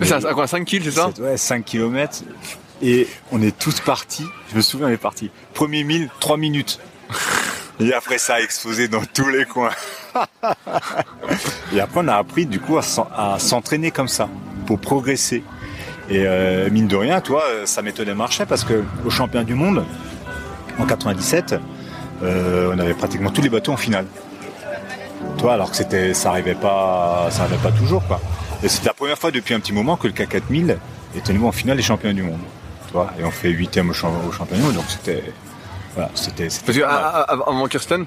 [0.00, 2.22] C'est à à quoi, 5 kills, c'est ça Ouais, 5 km.
[2.82, 4.26] Et on est tous partis.
[4.50, 5.30] Je me souviens, on est partis.
[5.54, 6.80] Premier 1000, 3 minutes.
[7.80, 9.70] Et après, ça a explosé dans tous les coins.
[11.74, 14.28] Et après, on a appris, du coup, à s'en- à s'entraîner comme ça,
[14.66, 15.42] pour progresser.
[16.08, 19.54] Et euh, mine de rien, toi, euh, méthode elle marchait parce que au champion du
[19.54, 19.84] monde,
[20.78, 21.54] en 97,
[22.22, 24.06] euh, on avait pratiquement tous les bateaux en finale.
[25.38, 28.20] Toi, alors que c'était, ça arrivait pas, ça arrivait pas toujours, quoi.
[28.62, 30.76] Et c'était la première fois depuis un petit moment que le K4000
[31.16, 32.38] était nouveau en finale des champions du monde.
[32.86, 35.22] Tu vois, et on fait huitième au, au championnat donc c'était,
[35.94, 36.88] voilà, c'était, Parce que à-
[37.22, 38.06] à- avant Kirsten,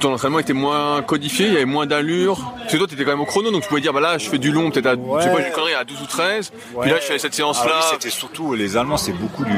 [0.00, 2.52] ton entraînement était moins codifié, il y avait moins d'allure.
[2.58, 4.28] Parce que toi, t'étais quand même au chrono, donc tu pouvais dire, bah là, je
[4.28, 6.50] fais du long, peut-être à, je sais pas, à 12 ou 13.
[6.80, 7.72] Puis là, je fais cette Ah séance-là.
[7.76, 9.52] oui, c'était surtout, les Allemands, c'est beaucoup du,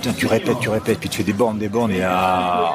[0.00, 2.02] putain, tu répètes, tu répètes, puis tu fais des bornes, des bornes, et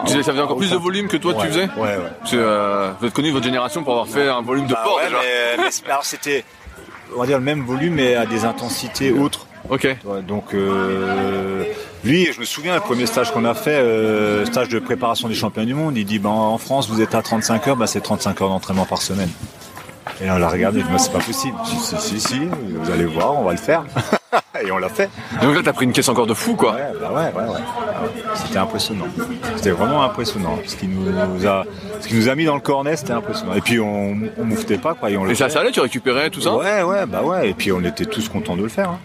[0.06, 1.98] disais, ça faisait encore plus de volume que toi, Ouais, tu faisais Ouais, ouais.
[2.20, 4.82] Parce que euh, vous êtes connu, votre génération, pour avoir fait un volume de Bah
[4.84, 5.18] port ouais, déjà.
[5.58, 6.44] mais, mais c'est- alors c'était,
[7.16, 9.48] on va dire le même volume, mais à des intensités autres.
[9.70, 9.88] Ok.
[10.28, 11.64] Donc euh,
[12.04, 15.34] lui, je me souviens, le premier stage qu'on a fait, euh, stage de préparation des
[15.34, 18.02] champions du monde, il dit ben, en France vous êtes à 35 heures, ben, c'est
[18.02, 19.30] 35 heures d'entraînement par semaine.
[20.22, 21.58] Et là on l'a regardé, je dit, Ben, c'est pas possible.
[21.66, 23.84] Si, si, si, vous allez voir, on va le faire.
[24.66, 25.10] Et on l'a fait.
[25.42, 26.74] Donc là, t'as pris une caisse encore de fou, quoi.
[26.74, 27.60] Ouais, bah ouais, ouais, ouais.
[28.36, 29.06] C'était impressionnant.
[29.58, 30.58] C'était vraiment impressionnant.
[30.66, 31.66] Ce qui nous a,
[32.00, 33.54] ce qui nous a mis dans le cornet, c'était impressionnant.
[33.56, 35.10] Et puis on, on mouftait pas, quoi.
[35.10, 37.50] Et, on le Et ça, ça allait, tu récupérais tout ça Ouais, ouais, bah ouais.
[37.50, 38.90] Et puis on était tous contents de le faire.
[38.90, 39.00] hein.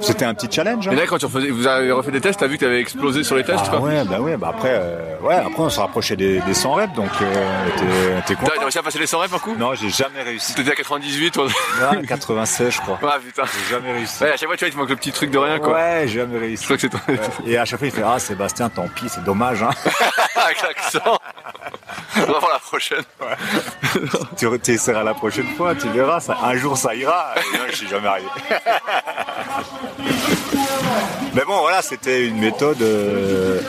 [0.00, 0.88] C'était un petit challenge.
[0.88, 0.92] hein.
[0.92, 3.22] Et là, quand tu refaisais, vous avez refait des tests, t'as vu que t'avais explosé
[3.22, 5.78] sur les tests, Ah quoi ouais, bah ouais, bah après, euh, ouais, après on se
[5.80, 7.24] rapprochait des, des 100 reps, donc euh,
[7.64, 9.90] on était, on était T'as réussi à passer les 100 reps un coup Non, j'ai
[9.90, 10.54] jamais réussi.
[10.54, 11.46] T'étais à 98, toi.
[11.82, 12.98] Ah, 96, je crois.
[13.02, 13.42] Ah putain.
[13.44, 14.19] J'ai jamais réussi.
[14.20, 15.72] Ouais, à chaque fois, tu vois, il te manque le petit truc de rien, quoi.
[15.74, 16.64] Ouais, j'ai jamais Je réussi.
[16.64, 17.00] crois que c'est toi.
[17.08, 17.18] Ouais.
[17.46, 19.62] Et à chaque fois, il fait Ah, Sébastien, tant pis, c'est dommage.
[19.62, 19.70] Hein.
[20.36, 21.18] Avec l'accent.
[22.16, 23.02] On va voir la prochaine.
[24.36, 26.20] tu tu essaieras la prochaine fois, tu verras.
[26.20, 27.34] Ça, un jour, ça ira.
[27.36, 28.28] Et non, je suis jamais arrivé.
[31.34, 32.82] Mais bon, voilà, c'était une méthode.
[32.82, 33.60] euh,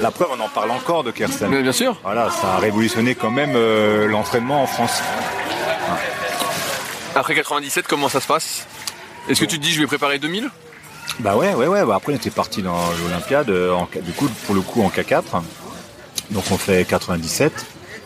[0.00, 1.48] La preuve, on en parle encore de Kersten.
[1.50, 1.96] Mais bien sûr.
[2.02, 5.02] Voilà, ça a révolutionné quand même euh, l'entraînement en France.
[7.14, 8.66] Après 97, comment ça se passe?
[9.28, 10.48] Est-ce que tu te dis, je vais préparer 2000
[11.20, 11.84] Bah ouais, ouais, ouais.
[11.84, 15.42] Bah après, on était parti dans l'Olympiade, euh, du coup, pour le coup, en K4.
[16.30, 17.52] Donc, on fait 97,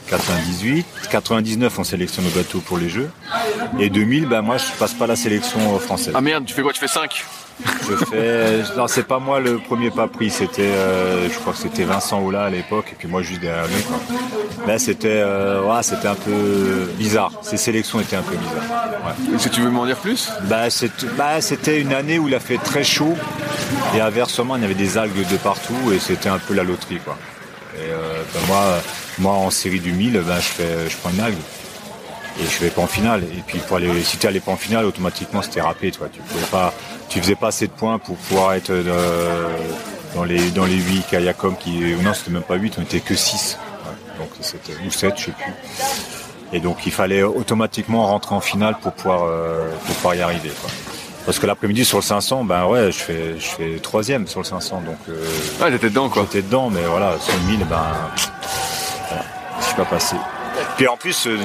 [0.08, 3.10] 98, 99, on sélectionne le bateau pour les Jeux.
[3.78, 6.12] Et 2000, bah moi, je passe pas la sélection française.
[6.16, 6.72] Ah merde, tu fais quoi?
[6.72, 7.24] Tu fais 5
[7.88, 10.30] Je fais, non, c'est pas moi le premier pas pris.
[10.30, 13.66] C'était, euh, je crois que c'était Vincent Oula à l'époque, et puis moi juste derrière
[13.66, 13.82] lui.
[13.82, 13.98] Quoi.
[14.66, 17.32] Là, c'était, euh, ouais, c'était un peu bizarre.
[17.42, 18.90] Ces sélections étaient un peu bizarres.
[19.06, 19.36] Ouais.
[19.36, 20.30] Est-ce que tu veux m'en dire plus?
[20.44, 20.68] Bah,
[21.16, 23.14] bah, c'était une année où il a fait très chaud
[23.94, 26.98] et inversement il y avait des algues de partout et c'était un peu la loterie
[27.04, 27.16] quoi.
[27.78, 28.82] Euh, bah, moi,
[29.18, 31.36] moi en série du 1000, bah, je fais, je prends une algue.
[32.40, 33.24] et je vais pas en finale.
[33.24, 36.08] Et puis pour aller, si tu allais pas en finale, automatiquement c'était râpé, toi.
[36.12, 36.72] Tu pouvais pas,
[37.08, 39.48] tu faisais pas assez de points pour pouvoir être euh,
[40.14, 43.14] dans les dans les 8 Kayacom qui, non c'était même pas 8, on était que
[43.14, 43.58] 6.
[44.18, 44.28] donc
[44.86, 45.52] ou 7, je sais plus.
[46.54, 50.52] Et donc il fallait automatiquement rentrer en finale pour pouvoir euh, pour pouvoir y arriver.
[51.24, 54.44] Parce que l'après-midi sur le 500, ben ouais, je fais je fais troisième sur le
[54.44, 54.96] 500, donc.
[55.08, 55.24] Euh,
[55.60, 56.24] ah, t'étais dedans quoi.
[56.24, 57.80] J'étais dedans, mais voilà, sur le 1000, ben,
[59.08, 59.24] voilà,
[59.60, 60.16] je suis pas passé.
[60.76, 61.38] Puis en plus, euh,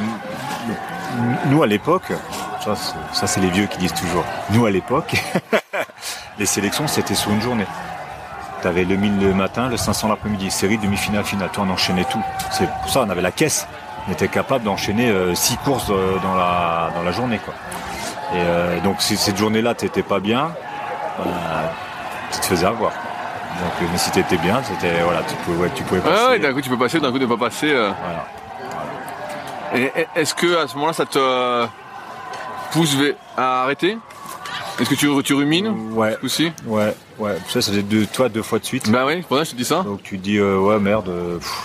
[1.48, 2.12] nous à l'époque,
[2.64, 2.76] ça,
[3.14, 4.26] ça c'est les vieux qui disent toujours.
[4.50, 5.16] Nous à l'époque,
[6.40, 7.68] les sélections c'était sur une journée.
[8.62, 11.50] T'avais le 1000 le matin, le 500 l'après-midi, série demi-finale, finale.
[11.54, 12.22] Toi on enchaînait tout.
[12.52, 13.68] C'est pour ça on avait la caisse.
[14.08, 17.54] On était capable d'enchaîner euh, six courses euh, dans la dans la journée quoi.
[18.34, 20.52] Et euh, donc si cette journée-là t'étais pas bien,
[22.32, 22.92] tu te faisais avoir.
[22.92, 26.22] Donc mais si t'étais bien, c'était voilà, tu pouvais tu pouvais passer.
[26.26, 27.74] Ah ouais, d'un coup tu peux passer, d'un coup tu peux pas passer.
[27.74, 28.28] Voilà.
[29.76, 31.66] Et est-ce que à ce moment-là ça te
[32.72, 32.96] pousse
[33.38, 33.98] à arrêter?
[34.80, 35.74] Est-ce que tu, tu rumines?
[35.94, 36.16] Ouais.
[36.22, 37.36] Aussi Ouais, ouais.
[37.48, 38.92] Ça, ça faisait deux, toi deux fois de suite.
[38.92, 39.82] Bah oui, pour ça je te dis ça.
[39.82, 41.12] Donc tu te dis euh, ouais merde,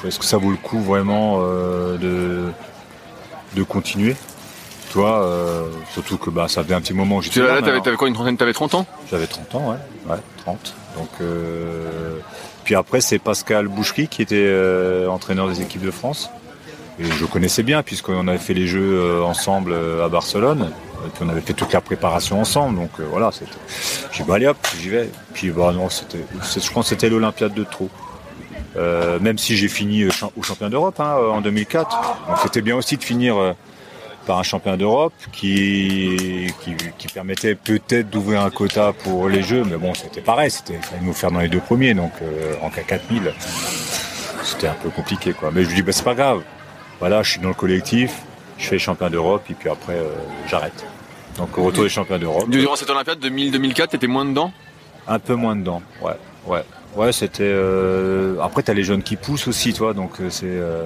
[0.06, 2.50] est-ce que ça vaut le coup vraiment euh, de
[3.54, 4.16] de continuer?
[4.93, 7.61] Toi, euh, surtout que bah ça faisait un petit moment que j'étais là.
[7.61, 8.86] là t'avais, quoi une trentaine T'avais 30 ans?
[9.11, 10.74] J'avais 30 ans, ouais, ouais, 30.
[10.97, 11.09] Donc
[12.64, 14.55] puis après c'est Pascal Bouchery qui était
[15.09, 16.30] entraîneur des équipes de France.
[17.01, 20.70] Et je connaissais bien puisqu'on avait fait les jeux ensemble à Barcelone.
[21.05, 23.51] Et puis on avait fait toute la préparation ensemble, donc euh, voilà, c'était.
[24.12, 25.11] J'ai dit bah allez hop, j'y vais.
[25.34, 26.24] Puis bah non, c'était.
[26.43, 27.88] Je pense que c'était l'Olympiade de trop.
[28.76, 31.90] Euh, même si j'ai fini au champion d'Europe hein, en 2004.
[32.28, 33.53] Donc c'était bien aussi de finir euh,
[34.26, 39.64] par un champion d'Europe qui, qui, qui, permettait peut-être d'ouvrir un quota pour les Jeux,
[39.64, 42.12] mais bon, c'était pareil, c'était fallait nous faire dans les deux premiers, donc
[42.62, 43.32] en cas 4000,
[44.42, 45.50] c'était un peu compliqué quoi.
[45.52, 46.42] Mais je lui dis bah c'est pas grave.
[47.00, 48.22] Voilà, je suis dans le collectif,
[48.58, 49.98] je fais champion d'Europe et puis après
[50.48, 50.86] j'arrête.
[51.36, 52.48] Donc au retour des champions d'Europe.
[52.48, 54.52] Durant cette Olympiade 2000-2004, t'étais moins dedans?
[55.08, 56.16] Un peu moins dedans, ouais,
[56.46, 56.62] ouais.
[56.97, 57.45] Ouais, c'était.
[57.45, 58.36] Euh...
[58.43, 59.95] Après, t'as les jeunes qui poussent aussi, toi.
[59.95, 60.47] Donc euh, c'est.
[60.47, 60.84] Euh...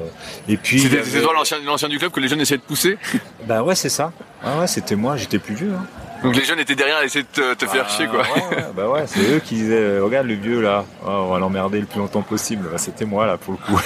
[0.48, 0.80] Et puis.
[0.80, 2.98] C'était toi l'ancien du club que les jeunes essayaient de pousser?
[3.46, 4.12] Bah ouais, c'est ça.
[4.44, 5.16] Ouais, ouais, c'était moi.
[5.16, 5.72] J'étais plus vieux.
[5.72, 5.86] Hein.
[6.22, 8.20] Donc les jeunes étaient derrière à essayer de te, faire chier, quoi.
[8.20, 11.78] Ouais, bah ouais, c'est eux qui disaient, regarde le vieux là, oh, on va l'emmerder
[11.78, 12.68] le plus longtemps possible.
[12.72, 13.80] Bah, c'était moi là pour le coup.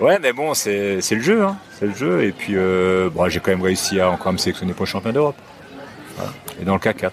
[0.04, 1.56] ouais, mais bon, c'est le jeu, hein.
[1.78, 2.24] c'est le jeu.
[2.24, 5.12] Et puis, euh, bon, j'ai quand même réussi à encore me sélectionner pour le champion
[5.12, 5.36] d'Europe.
[6.60, 7.12] Et dans le K4.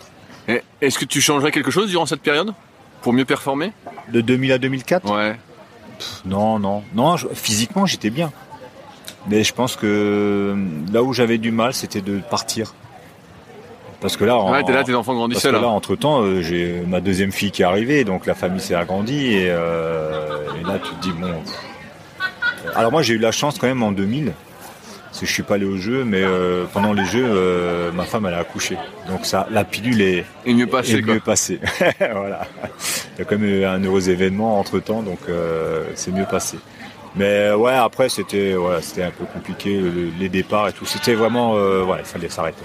[0.81, 2.53] Est-ce que tu changerais quelque chose durant cette période?
[3.01, 3.71] Pour mieux performer
[4.11, 5.35] De 2000 à 2004 Ouais.
[6.25, 7.15] non, non, non.
[7.33, 8.31] physiquement, j'étais bien.
[9.27, 10.55] Mais je pense que
[10.91, 12.73] là où j'avais du mal, c'était de partir.
[13.99, 15.61] Parce que là, ouais, là, tes enfants grandissaient là.
[15.67, 19.33] entre temps, euh, j'ai ma deuxième fille qui est arrivée, donc la famille s'est agrandie
[19.33, 21.31] et, euh, et, là, tu te dis bon.
[22.75, 24.35] Alors moi, j'ai eu la chance quand même en 2000 parce
[25.21, 28.25] que je suis pas allé au jeu, mais euh, pendant les jeux, euh, ma femme
[28.25, 28.77] elle a accouché.
[29.07, 30.97] Donc ça, la pilule est, est mieux passée.
[30.97, 31.59] Est mieux passée.
[31.99, 32.41] voilà.
[33.15, 36.25] Il y a quand même eu un heureux événement entre temps, donc euh, c'est mieux
[36.25, 36.57] passé.
[37.15, 39.79] Mais ouais, après c'était voilà, c'était un peu compliqué
[40.19, 40.85] les départs et tout.
[40.85, 42.63] C'était vraiment ouais, il fallait s'arrêter.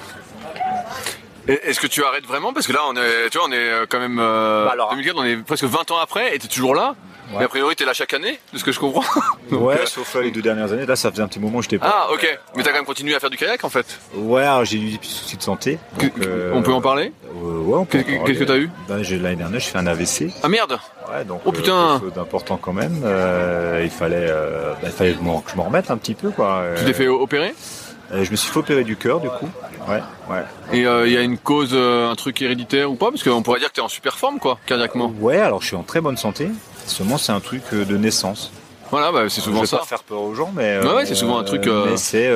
[1.49, 2.53] Est-ce que tu arrêtes vraiment?
[2.53, 5.17] Parce que là, on est, tu vois, on est quand même euh, bah alors, 2004,
[5.17, 6.97] on est presque 20 ans après, et t'es toujours là?
[7.31, 7.39] Ouais.
[7.39, 9.03] Mais a priori, t'es là chaque année, de ce que je comprends.
[9.51, 10.87] ouais, sauf les deux dernières années.
[10.87, 12.07] Là, ça faisait un petit moment que j'étais pas.
[12.09, 12.39] Ah, ok.
[12.55, 13.99] Mais t'as quand même continué à faire du kayak, en fait.
[14.15, 15.79] Ouais, j'ai eu des petits soucis de santé.
[15.99, 18.03] Donc, euh, on peut en parler Ouais, on peut.
[18.03, 20.33] Qu'est-ce que t'as eu ben, L'année dernière, j'ai fait un AVC.
[20.43, 20.79] Ah merde
[21.11, 21.43] Ouais, donc.
[21.45, 22.97] Oh putain euh, d'important quand même.
[23.83, 26.63] il fallait, ben, il fallait que je m'en remette un petit peu, quoi.
[26.79, 27.55] Tu t'es fait opérer
[28.13, 29.49] Je me suis fait opérer du cœur, du coup.
[29.89, 30.43] Ouais, ouais.
[30.73, 33.11] Et il euh, y a une cause, euh, un truc héréditaire ou pas?
[33.11, 35.13] Parce qu'on pourrait dire que tu es en super forme, quoi, cardiaquement.
[35.21, 36.49] Ouais, alors je suis en très bonne santé.
[36.87, 38.53] Seulement, c'est un truc euh, de naissance.
[38.91, 39.79] Voilà, bah, c'est souvent je vais ça.
[39.79, 40.79] Pas faire peur aux gens, mais.
[40.79, 41.67] Ouais, ouais c'est souvent un truc.
[41.67, 42.31] Mais c'est,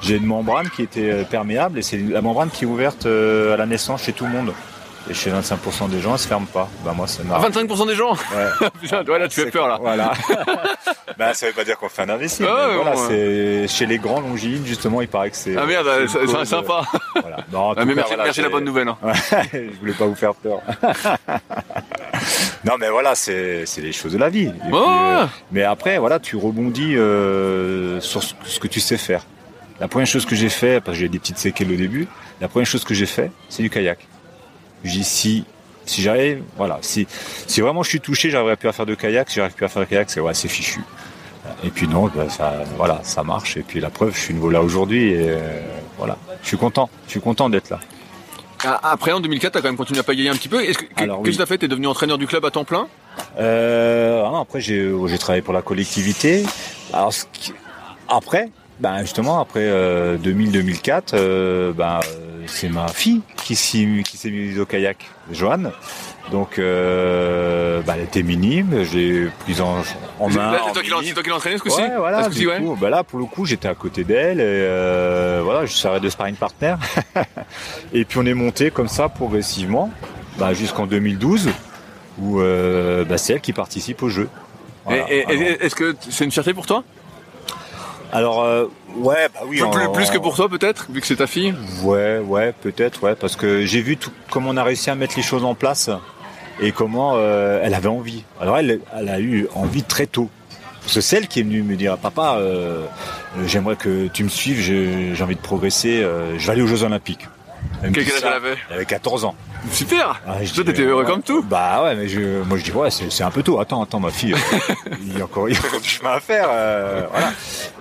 [0.00, 3.66] j'ai une membrane qui était perméable et c'est la membrane qui est ouverte à la
[3.66, 4.54] naissance chez tout le monde.
[5.10, 6.66] Et chez 25% des gens, elle se ferme pas.
[6.82, 8.68] Bah moi, Ah, 25% des gens Ouais.
[8.80, 9.76] Putain, ouais, là, tu fais peur, là.
[9.78, 10.12] Voilà.
[11.18, 12.48] bah, ça veut pas dire qu'on fait un investissement.
[12.50, 15.56] Ah, ouais, voilà, c'est chez les grands longines, justement, il paraît que c'est.
[15.58, 16.82] Ah merde, c'est sympa.
[17.20, 17.36] Voilà.
[17.52, 18.88] Non, ah, mais merci, voilà, merci la bonne nouvelle.
[18.88, 18.96] Hein.
[19.52, 20.60] Je voulais pas vous faire peur.
[22.64, 24.46] Non, mais voilà, c'est les choses de la vie.
[24.46, 29.26] Et puis, euh, mais après, voilà, tu rebondis euh, sur ce que tu sais faire.
[29.80, 32.08] La première chose que j'ai fait, parce que j'ai des petites séquelles au début,
[32.40, 34.06] la première chose que j'ai fait, c'est du kayak.
[34.84, 35.44] J'ai si
[35.86, 37.06] si j'arrive, voilà, si
[37.46, 39.28] si vraiment je suis touché, j'arriverai plus à faire de kayak.
[39.28, 40.80] Si j'arrive plus à faire de kayak, c'est ouais, c'est fichu.
[41.62, 43.56] Et puis non, bah, ça, voilà, ça marche.
[43.56, 45.60] Et puis la preuve, je suis nouveau là aujourd'hui et euh,
[45.98, 46.88] voilà, je suis content.
[47.06, 47.80] Je suis content d'être là.
[48.82, 50.60] Après, en 2004, tu as quand même continué à pagayer un petit peu.
[50.62, 51.58] Qu'est-ce que tu as fait?
[51.58, 52.86] Tu es devenu entraîneur du club à temps plein?
[53.38, 56.44] Euh, Après, j'ai travaillé pour la collectivité.
[56.92, 57.12] Alors,
[58.08, 58.50] après,
[58.80, 59.68] Ben justement, après
[60.16, 62.00] 2000-2004, ben,
[62.46, 63.84] c'est ma fille qui s'est
[64.30, 64.98] mise au kayak,
[65.30, 65.70] Joanne.
[66.30, 69.82] Donc, euh, bah, elle était minime, j'ai pris en,
[70.18, 70.52] en main.
[70.52, 70.72] Là, c'est
[71.12, 71.82] toi, qui l'entraînais ce coup-ci?
[71.82, 72.22] Ouais, voilà.
[72.24, 72.58] Ah, ce ouais.
[72.58, 76.00] Coup, bah là, pour le coup, j'étais à côté d'elle et euh, voilà, je serais
[76.00, 76.76] de sparring partner.
[77.92, 79.90] et puis on est monté comme ça progressivement,
[80.38, 81.50] bah, jusqu'en 2012,
[82.18, 84.28] où euh, bah, c'est elle qui participe au jeu.
[84.84, 86.84] Voilà, et, et est-ce que c'est une fierté pour toi?
[88.12, 88.66] Alors euh,
[88.96, 89.56] ouais, bah oui.
[89.58, 91.52] Plus, en, plus que pour toi peut-être, vu que c'est ta fille?
[91.82, 95.16] Ouais, ouais, peut-être, ouais, parce que j'ai vu tout, comment on a réussi à mettre
[95.16, 95.90] les choses en place
[96.60, 98.22] et comment euh, elle avait envie.
[98.40, 100.30] Alors elle, elle a eu envie très tôt.
[100.86, 102.84] C'est celle qui est venue me dire, papa, euh,
[103.46, 107.26] j'aimerais que tu me suives, j'ai envie de progresser, je vais aller aux Jeux Olympiques.
[107.92, 109.34] Quel âge elle avait Elle avait 14 ans.
[109.70, 112.72] Super ah, Toi, t'étais heureux ouais, comme tout Bah ouais, mais je, moi je dis,
[112.72, 113.60] ouais, c'est un peu tôt.
[113.60, 114.34] Attends, attends, ma fille,
[115.00, 116.48] il y a encore, il y a encore du chemin à faire.
[116.50, 117.32] Euh, voilà.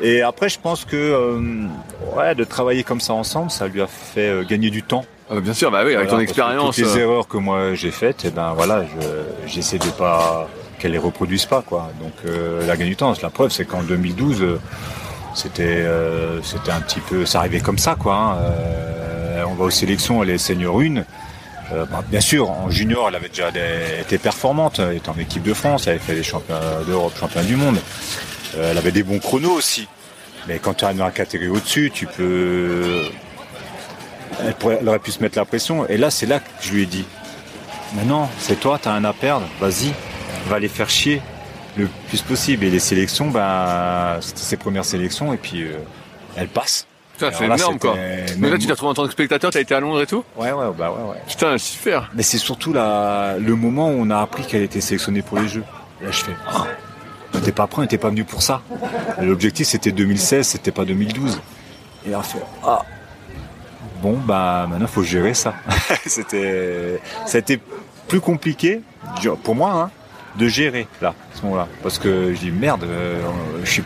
[0.02, 1.68] Et après, je pense que euh,
[2.16, 5.06] ouais, de travailler comme ça ensemble, ça lui a fait euh, gagner du temps.
[5.30, 6.76] Ah, bien sûr, bah oui, avec voilà, ton expérience.
[6.76, 8.84] Toutes les erreurs que moi j'ai faites, et ben voilà,
[9.46, 10.48] j'essaie de pas
[10.80, 11.92] qu'elle les reproduise pas, quoi.
[12.02, 13.14] Donc elle a gagné du temps.
[13.22, 14.60] La preuve, c'est qu'en 2012,
[15.34, 15.86] c'était
[16.44, 18.16] c'était un petit peu, ça arrivait comme ça, quoi.
[18.16, 18.38] Hein.
[19.48, 21.06] On va aux sélections, elle est senior une.
[21.72, 24.80] Euh, bah, bien sûr, en junior, elle avait déjà des, été performante.
[24.80, 27.78] Elle était en équipe de France, elle avait fait les championnats d'Europe, championnats du monde.
[28.58, 29.88] Euh, elle avait des bons chronos aussi.
[30.48, 33.06] Mais quand tu arrives dans la catégorie au-dessus, tu peux.
[34.42, 35.88] Elle, aurait pu se mettre la pression.
[35.88, 37.06] Et là, c'est là que je lui ai dit
[37.96, 39.94] Maintenant, c'est toi, tu as un à perdre, vas-y,
[40.48, 41.22] va les faire chier
[41.78, 42.66] le plus possible.
[42.66, 45.78] Et les sélections, ben, c'était ses premières sélections, et puis euh,
[46.36, 46.88] elle passe.
[47.14, 47.96] Putain, c'est énorme quoi.
[48.38, 50.24] Mais là, tu t'es retrouvé en tant que spectateur, t'as été à Londres et tout
[50.36, 51.18] Ouais, ouais, bah ouais, ouais.
[51.28, 52.10] Putain, super.
[52.16, 55.48] Mais c'est surtout la, le moment où on a appris qu'elle était sélectionnée pour les
[55.48, 55.64] Jeux.
[56.02, 56.66] Là, je fais, ah,
[57.34, 58.62] on n'était pas prêt, on n'était pas venu pour ça.
[59.22, 61.40] L'objectif, c'était 2016, c'était pas 2012.
[62.06, 62.82] Et là, on fait, ah,
[64.02, 65.54] bon, bah, maintenant, faut gérer ça.
[66.06, 67.60] c'était, ça a été
[68.08, 68.82] plus compliqué,
[69.44, 69.92] pour moi, hein,
[70.38, 71.68] de gérer, là, à ce moment-là.
[71.84, 73.22] Parce que je dis, merde, euh,
[73.64, 73.84] je suis,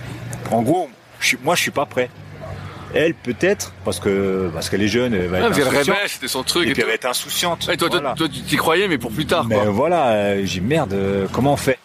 [0.49, 2.09] en gros, je suis, moi, je suis pas prêt
[2.97, 5.97] elle peut-être parce que parce qu'elle est jeune elle va être ah, insouciante.
[6.07, 8.13] c'était son truc et, et puis elle va être insouciante et toi, voilà.
[8.13, 9.65] toi, tu t'y croyais mais pour plus tard mais quoi.
[9.65, 11.79] voilà euh, j'ai merde euh, comment on fait?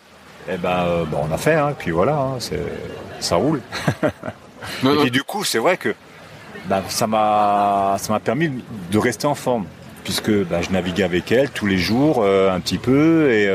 [0.52, 2.38] Et ben euh, bon, on a fait hein, puis voilà hein,
[3.20, 3.60] ça roule.
[4.84, 5.92] Non, et puis, du coup c'est vrai que
[6.66, 8.48] bah, ça m'a ça m'a permis
[8.92, 9.66] de rester en forme
[10.04, 13.48] puisque bah, je naviguais avec elle tous les jours un petit peu et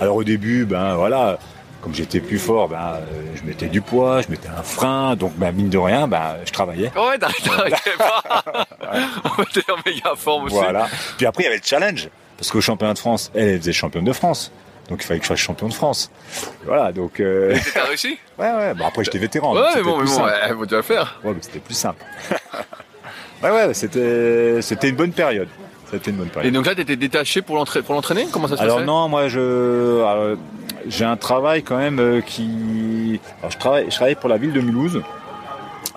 [0.00, 1.38] alors au début ben voilà
[1.86, 2.98] comme j'étais plus fort, ben,
[3.36, 6.50] je mettais du poids, je mettais un frein, donc ben, mine de rien, ben, je
[6.50, 6.90] travaillais.
[6.96, 7.48] Ouais, t'arrêtais
[7.96, 8.42] pas.
[9.38, 10.56] On était en méga forme aussi.
[10.56, 10.88] Voilà.
[11.16, 12.08] Puis après, il y avait le challenge.
[12.36, 14.50] Parce qu'au championnat de France, elle, elle faisait championne de France.
[14.90, 16.10] Donc il fallait que je fasse champion de France.
[16.64, 17.20] Voilà, donc.
[17.20, 17.54] Euh...
[17.54, 18.18] Et t'as réussi?
[18.36, 18.74] Ouais, ouais.
[18.74, 19.54] Bon, après, j'étais vétéran.
[19.54, 21.20] Ouais, mais bon, mais bon, ouais, déjà faire.
[21.22, 22.04] Ouais, mais c'était plus simple.
[23.44, 25.48] ouais, ouais, c'était, c'était une bonne période.
[25.88, 26.52] C'était une bonne période.
[26.52, 28.26] Et donc là, t'étais détaché pour l'entraîner?
[28.32, 30.02] Comment ça se Alors non, moi, je.
[30.02, 30.36] Alors,
[30.88, 33.20] j'ai un travail quand même euh, qui.
[33.40, 35.02] Alors, je travaille, je travaille pour la ville de Mulhouse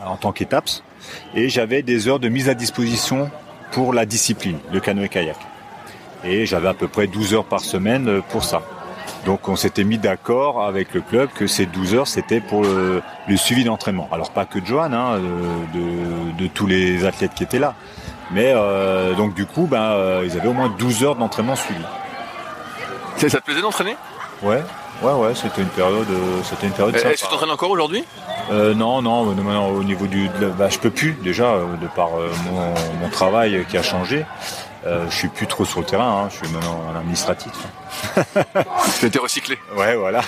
[0.05, 0.69] en tant qu'étapes
[1.35, 3.29] et j'avais des heures de mise à disposition
[3.71, 5.37] pour la discipline, le canoë-kayak.
[6.23, 8.61] Et j'avais à peu près 12 heures par semaine euh, pour ça.
[9.25, 13.01] Donc on s'était mis d'accord avec le club que ces 12 heures c'était pour le,
[13.35, 14.07] suivi d'entraînement.
[14.11, 15.19] Alors pas que de Johan, hein,
[15.73, 17.75] de, tous les athlètes qui étaient là.
[18.31, 21.81] Mais euh, donc du coup, ben, euh, ils avaient au moins 12 heures d'entraînement suivi.
[23.17, 23.95] Ça te plaisait d'entraîner?
[24.41, 24.61] Ouais,
[25.01, 26.95] ouais, ouais, c'était une période, euh, c'était une période.
[26.95, 28.05] Est-ce que tu t'entraînes encore aujourd'hui?
[28.51, 32.09] Euh, Non, non, non, au niveau du, de, bah, je peux plus déjà de par
[32.45, 34.25] mon, mon, travail qui a changé.
[34.85, 37.51] Euh, je suis plus trop sur le terrain, hein, je suis maintenant en administratif.
[38.99, 39.57] tu été recyclé.
[39.75, 40.21] Ouais, voilà.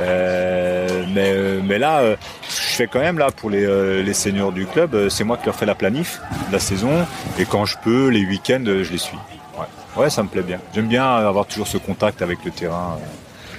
[0.00, 4.66] Euh, mais, mais là, euh, je fais quand même là pour les, les seniors du
[4.66, 7.06] club, c'est moi qui leur fais la planif de la saison,
[7.38, 9.18] et quand je peux, les week-ends, je les suis.
[9.56, 10.58] Ouais, ouais ça me plaît bien.
[10.74, 12.98] J'aime bien avoir toujours ce contact avec le terrain.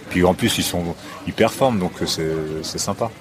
[0.10, 0.96] Puis en plus, ils sont,
[1.26, 3.12] ils performent, donc c'est sympa.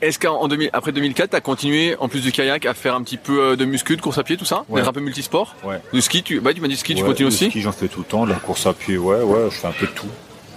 [0.00, 3.56] Est-ce qu'après 2004, tu as continué, en plus du kayak, à faire un petit peu
[3.56, 4.64] de muscu, de course à pied, tout ça?
[4.68, 4.80] Ouais.
[4.80, 5.56] D'être un peu multisport?
[5.64, 5.80] Ouais.
[5.92, 7.50] Du ski, tu, bah, tu m'as dit ski, tu continues aussi?
[7.50, 9.66] ski, j'en fais tout le temps, de la course à pied, ouais, ouais, je fais
[9.66, 10.06] un peu de tout.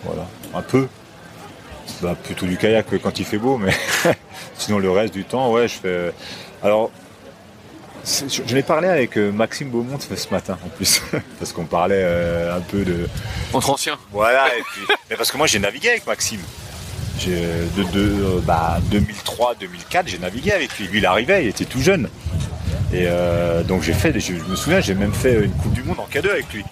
[0.04, 0.88] Voilà, un peu.
[2.02, 3.74] Bah, plutôt du kayak quand il fait beau, mais
[4.58, 6.14] sinon le reste du temps, ouais, je fais.
[6.62, 6.92] Alors,
[8.06, 11.02] je l'ai parlé avec Maxime Beaumont ce matin en plus,
[11.40, 13.08] parce qu'on parlait euh, un peu de.
[13.54, 13.98] Entre anciens.
[14.12, 14.82] Voilà, et puis.
[15.10, 16.42] mais parce que moi j'ai navigué avec Maxime.
[17.26, 20.88] De, de bah, 2003-2004, j'ai navigué avec lui.
[20.88, 22.10] Lui, il arrivait, il était tout jeune.
[22.94, 26.00] Et euh, donc j'ai fait, je, me souviens, j'ai même fait une Coupe du Monde
[26.00, 26.64] en K2 avec lui.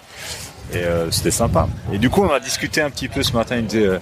[0.72, 1.66] Et euh, c'était sympa.
[1.92, 3.56] Et du coup, on a discuté un petit peu ce matin.
[3.56, 3.98] Il me disait,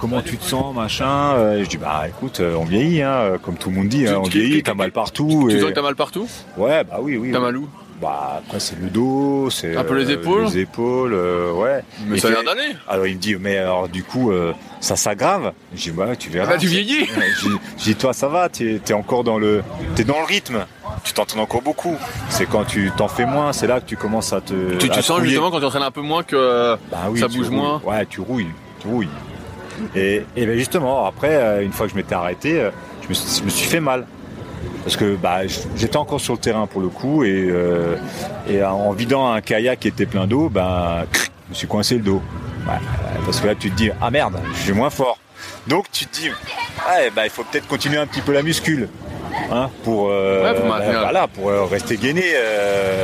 [0.00, 1.34] comment tu te sens, machin.
[1.34, 4.16] Euh, je dis bah écoute, euh, on vieillit, hein, comme tout le monde dit, hein,
[4.18, 5.46] on vieillit, t'as mal partout.
[5.50, 6.26] Tu et- sens que t'as mal partout?
[6.56, 7.30] Ouais, bah oui, oui.
[7.32, 7.68] T'as mal où?
[8.00, 10.44] Bah après c'est le dos, c'est Un peu les épaules?
[10.46, 11.84] les épaules, euh, ouais.
[12.06, 12.74] Mais Et ça a l'air d'aller.
[12.88, 15.52] Alors il me dit mais alors du coup euh, ça s'aggrave?
[15.74, 16.52] Je dis bah tu verras.
[16.52, 17.06] Bah, tu vieillis.
[17.76, 19.62] Je dis- toi ça va, t'es es encore dans le
[19.96, 20.64] t'es dans le rythme.
[21.04, 21.94] Tu t'entraînes encore beaucoup.
[22.30, 24.76] C'est quand tu t'en fais moins, c'est là que tu commences à te.
[24.78, 25.26] Tu, sens rouiller.
[25.28, 27.56] justement quand tu entraînes un peu moins que Bah oui, ça bouge rouilles.
[27.58, 27.82] moins.
[27.84, 28.46] Ouais, tu rouilles,
[28.80, 29.08] tu rouilles.
[29.96, 32.70] Et, et ben justement, après, euh, une fois que je m'étais arrêté, euh,
[33.02, 34.06] je me, suis- je me suis fait mal.
[34.84, 35.40] Parce que bah,
[35.76, 37.96] j'étais encore sur le terrain pour le coup, et, euh,
[38.48, 42.02] et en vidant un kayak qui était plein d'eau, ben, je me suis coincé le
[42.02, 42.22] dos.
[42.66, 42.74] Ouais,
[43.24, 45.18] parce que là, tu te dis, ah merde, je suis moins fort.
[45.66, 48.88] Donc tu te dis, ouais, bah, il faut peut-être continuer un petit peu la muscule.
[49.52, 52.22] Hein, pour, euh, Ouais, pour bah, voilà, pour euh, rester gainé.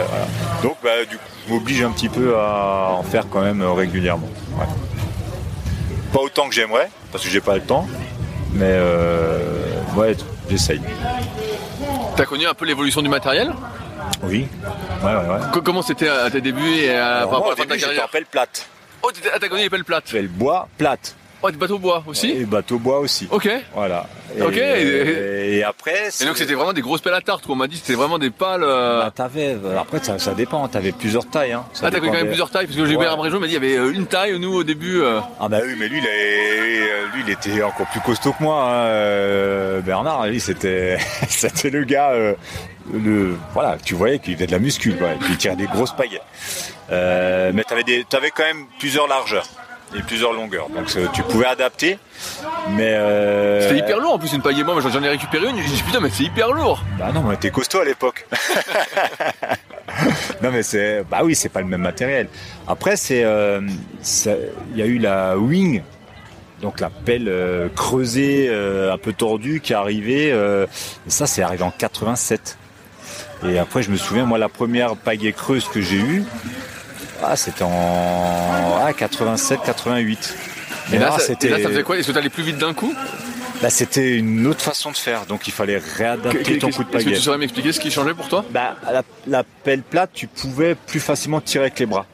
[0.08, 0.26] voilà.
[0.62, 4.28] Donc bah, du coup, je m'oblige un petit peu à en faire quand même régulièrement.
[4.58, 4.66] Ouais.
[6.12, 7.86] Pas autant que j'aimerais, parce que j'ai pas le temps,
[8.52, 9.38] mais euh,
[9.96, 10.16] ouais,
[10.48, 10.80] j'essaye.
[12.16, 13.52] T'as connu un peu l'évolution du matériel?
[14.22, 14.48] Oui.
[15.02, 15.40] Ouais, ouais, ouais.
[15.52, 17.62] Co- Comment c'était à tes débuts et à, Alors, par moi, rapport à la fin
[17.64, 18.66] de ta début, j'étais en carrière pelle plate.
[19.02, 20.10] Oh, t'as connu les pelles plates?
[20.10, 21.14] Pelle bois plate.
[21.42, 23.28] Oh, des bateaux bois aussi Et bateau bois aussi.
[23.30, 23.48] Ok.
[23.74, 24.06] Voilà.
[24.36, 24.56] Et, Ok.
[24.56, 26.08] Et, après.
[26.20, 27.54] Et donc c'était vraiment des grosses pelles à tarte, quoi.
[27.54, 28.62] On m'a dit que c'était vraiment des pales.
[28.64, 31.52] euh, Bah, t'avais, après ça, ça dépend, t'avais plusieurs tailles.
[31.52, 31.64] Hein.
[31.72, 33.06] Ça Ah, connu quand même plusieurs tailles Parce que j'ai vu Ouais.
[33.06, 35.00] M'a dit il y avait euh, une taille, nous, au début.
[35.02, 38.42] euh, Ah bah oui, mais lui, il, est- lui, il était encore plus costaud que
[38.42, 38.62] moi.
[38.64, 38.86] hein.
[38.86, 40.96] Euh, Bernard, lui, c'était,
[41.28, 42.34] c'était le gars, euh,
[42.92, 45.66] le, voilà, tu voyais qu'il faisait de la muscule, quoi, et puis il tirait des
[45.66, 46.22] grosses paillettes.
[46.90, 49.46] Euh, mais t'avais des, t'avais quand même plusieurs largeurs
[49.94, 51.98] et plusieurs longueurs, donc euh, tu pouvais adapter.
[52.70, 54.78] Mais euh, C'était hyper lourd en plus, une paille et moi.
[54.80, 55.56] J'en ai récupéré une.
[55.56, 56.82] J'ai dit putain, mais c'est hyper lourd.
[56.98, 58.26] Bah non, mais t'es costaud à l'époque.
[60.42, 62.28] non mais c'est, bah oui, c'est pas le même matériel.
[62.66, 63.60] Après c'est, euh,
[64.72, 65.82] il y a eu la wing,
[66.60, 70.28] donc la pelle euh, creusée, un peu tordue, qui est arrivée.
[70.28, 72.58] et ça, c'est arrivé en 87.
[73.46, 76.24] Et après, je me souviens, moi, la première pagaie creuse que j'ai eue,
[77.30, 80.34] ah, c'était en ah, 87, 88.
[80.92, 81.96] Et là, ça, et c'était, là, ça faisait quoi?
[81.98, 82.94] Est-ce que t'allais plus vite d'un coup?
[83.62, 85.24] Là, c'était une autre façon de faire.
[85.26, 87.14] Donc, il fallait réadapter Que- que- ton Est-ce coup de que pagaie.
[87.14, 88.44] tu saurais m'expliquer ce qui changeait pour toi?
[88.50, 92.06] Bah, la, la pelle plate, tu pouvais plus facilement tirer avec les bras.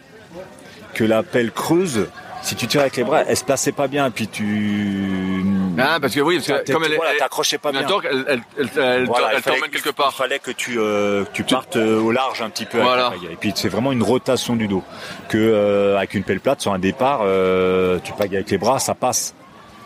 [0.95, 2.07] Que la pelle creuse,
[2.43, 4.07] si tu tires avec les bras, elle se plaçait pas bien.
[4.07, 5.45] Et puis tu.
[5.78, 6.97] Ah, parce que oui, parce que T'es- comme elle est.
[6.97, 7.82] voilà, elle- t'accrochais pas bien.
[7.82, 10.12] elle, elle, elle, elle, Voilà, elle il fallait- t'emmène quelque Il part.
[10.12, 13.07] fallait que tu, euh, que tu partes euh, au large un petit peu Voilà.
[13.07, 13.32] avec la pagaie.
[13.32, 14.82] Et puis c'est vraiment une rotation du dos.
[15.28, 18.78] Que euh, avec une pelle plate sur un départ, euh, tu pagailles avec les bras,
[18.78, 19.34] ça passe.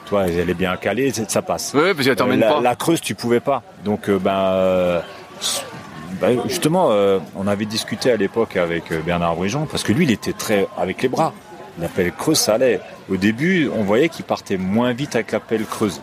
[0.07, 1.73] Toi, elle est bien calée, ça passe.
[1.75, 2.61] Oui, parce qu'elle t'emmène la, pas.
[2.61, 3.63] la creuse, tu pouvais pas.
[3.85, 5.01] Donc, ben, euh,
[6.21, 10.13] ben, justement, euh, on avait discuté à l'époque avec Bernard Brigeon, parce que lui, il
[10.13, 11.33] était très avec les bras.
[11.81, 12.81] La pelle creuse, ça allait.
[13.11, 16.01] Au début, on voyait qu'il partait moins vite avec la pelle creuse.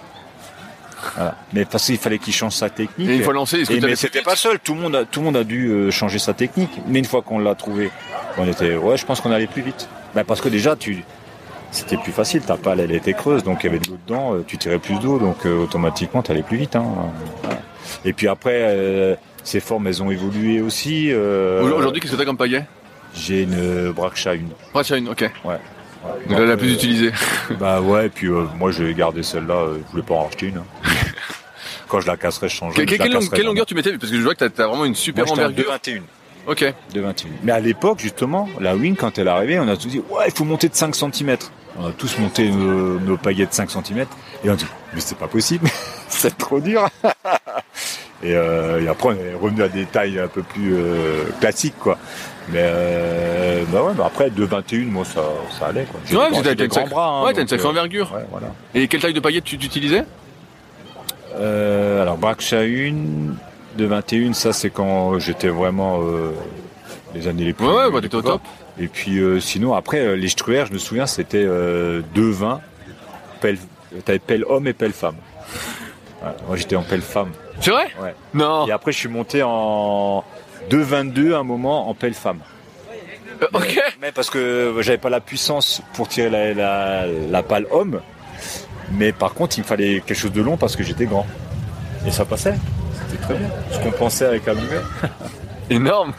[1.15, 1.35] Voilà.
[1.51, 3.09] Mais parce qu'il fallait qu'il change sa technique.
[3.09, 4.59] Et une fois lancé, Et- mais c'était pas seul.
[4.59, 6.69] Tout le monde a, tout le monde a dû euh, changer sa technique.
[6.87, 7.89] Mais une fois qu'on l'a trouvé,
[8.37, 9.89] on était, ouais, je pense qu'on allait plus vite.
[10.15, 11.03] Ben, parce que déjà, tu,
[11.71, 12.41] c'était plus facile.
[12.41, 14.33] Ta pale, elle était creuse, donc il y avait de l'eau dedans.
[14.35, 16.75] euh, Tu tirais plus d'eau, donc euh, automatiquement, tu allais plus vite.
[16.77, 16.85] Hein.
[17.41, 17.59] Voilà.
[18.05, 21.09] Et puis après, euh, ces formes, elles ont évolué aussi.
[21.11, 22.65] euh, Aujourd'hui, qu'est-ce que t'as comme pagaie?
[23.15, 24.37] J'ai une euh, Braksha 1.
[24.75, 25.21] Ouais, tu as une, ok.
[25.45, 25.57] Ouais.
[26.27, 27.11] Donc elle est la plus Euh, utilisée.
[27.59, 30.47] Bah ouais, et puis euh, moi j'ai gardé celle-là, euh, je voulais pas en racheter
[30.47, 30.57] une.
[30.57, 30.65] hein.
[31.87, 32.85] Quand je la casserai, je changerai.
[32.85, 33.97] Que- je quelle, casserai longueur tu mettais?
[33.97, 35.65] Parce que je vois que t'as- t'as vraiment une super Moi, envergure.
[35.71, 36.01] 2,21.
[36.47, 36.73] Ok.
[36.93, 37.29] De 21.
[37.43, 40.25] Mais à l'époque, justement, la wing, quand elle est arrivée, on a tous dit, ouais,
[40.27, 41.37] il faut monter de 5 cm.
[41.79, 44.05] On a tous monté nos, nos pagaiettes de 5 cm.
[44.43, 45.69] Et on dit, mais c'est pas possible,
[46.09, 46.89] c'est trop dur.
[48.23, 51.77] Et, euh, et après, on est revenu à des tailles un peu plus euh, classiques,
[51.79, 51.97] quoi.
[52.49, 55.21] Mais euh, bah ouais, bah après, de 21, moi, ça,
[55.57, 55.99] ça allait, quoi.
[56.31, 57.07] Ouais, t'as bras.
[57.07, 58.11] hein, ouais, t'as une sacrée envergure.
[58.13, 58.47] Ouais, voilà.
[58.73, 60.05] Et quelle taille de paillettes tu, utilisais?
[61.35, 62.93] Alors Braksha 1
[63.75, 65.99] de 21, ça c'est quand j'étais vraiment
[67.15, 67.65] les années les plus.
[67.65, 68.41] Ouais, ouais, bah, t'étais au top.
[68.79, 72.59] Et puis sinon après les Struer, je me souviens, c'était euh, 2,20
[73.41, 73.57] pelle,
[74.05, 75.15] t'avais pelle homme et pelle femme.
[76.47, 77.31] Moi j'étais en pelle femme.
[77.61, 78.13] C'est vrai Ouais.
[78.33, 78.67] Non.
[78.67, 80.23] Et après je suis monté en
[80.69, 82.39] 2,22 à un moment en pelle femme.
[83.41, 83.81] Euh, ok.
[84.01, 88.01] Mais parce que j'avais pas la puissance pour tirer la, la, la pale homme.
[88.91, 91.25] Mais par contre, il me fallait quelque chose de long parce que j'étais grand.
[92.05, 92.55] Et ça passait.
[93.09, 93.47] C'était très bien.
[93.71, 94.83] Je compensais avec la longueur.
[95.69, 96.13] Énorme.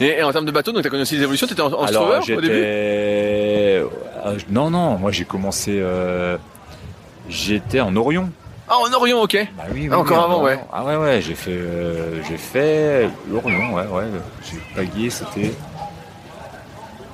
[0.00, 1.46] Et, et en termes de bateau, donc t'as connu aussi les évolutions?
[1.48, 2.48] T'étais en, en Alors au début?
[2.52, 3.84] Euh,
[4.50, 5.72] Non, non, moi j'ai commencé.
[5.80, 6.36] euh,
[7.28, 8.30] J'étais en Orion.
[8.68, 9.36] Ah, en Orient, ok.
[9.56, 10.44] Bah oui, Ah, encore en avant, Orion.
[10.46, 10.58] ouais.
[10.72, 14.04] Ah ouais, ouais, j'ai fait, euh, j'ai fait l'Orion, ouais, ouais.
[14.50, 15.52] J'ai pagué, c'était.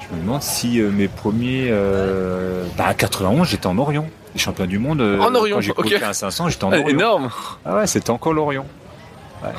[0.00, 1.68] Je me demande si euh, mes premiers.
[1.70, 2.64] Euh...
[2.78, 4.06] Bah, à 91, j'étais en Orion.
[4.34, 5.02] Les champions du monde.
[5.02, 6.02] En Orion, j'ai couru ok.
[6.02, 6.88] un 500, j'étais en Orion.
[6.88, 7.30] énorme.
[7.66, 8.64] Ah ouais, c'était encore l'Orion.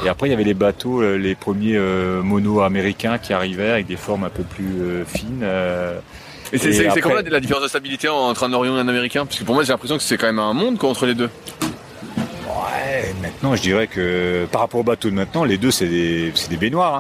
[0.04, 3.98] Et après, il y avait les bateaux, les premiers monos américains qui arrivaient avec des
[3.98, 5.46] formes un peu plus fines.
[6.54, 9.26] Et c'est la, la différence de stabilité entre un Orion et un Américain?
[9.26, 11.16] Parce que pour moi, j'ai l'impression que c'est quand même un monde quoi, entre les
[11.16, 11.30] deux.
[13.24, 16.50] Maintenant, je dirais que par rapport aux bateaux de maintenant, les deux, c'est des, c'est
[16.50, 16.96] des baignoires.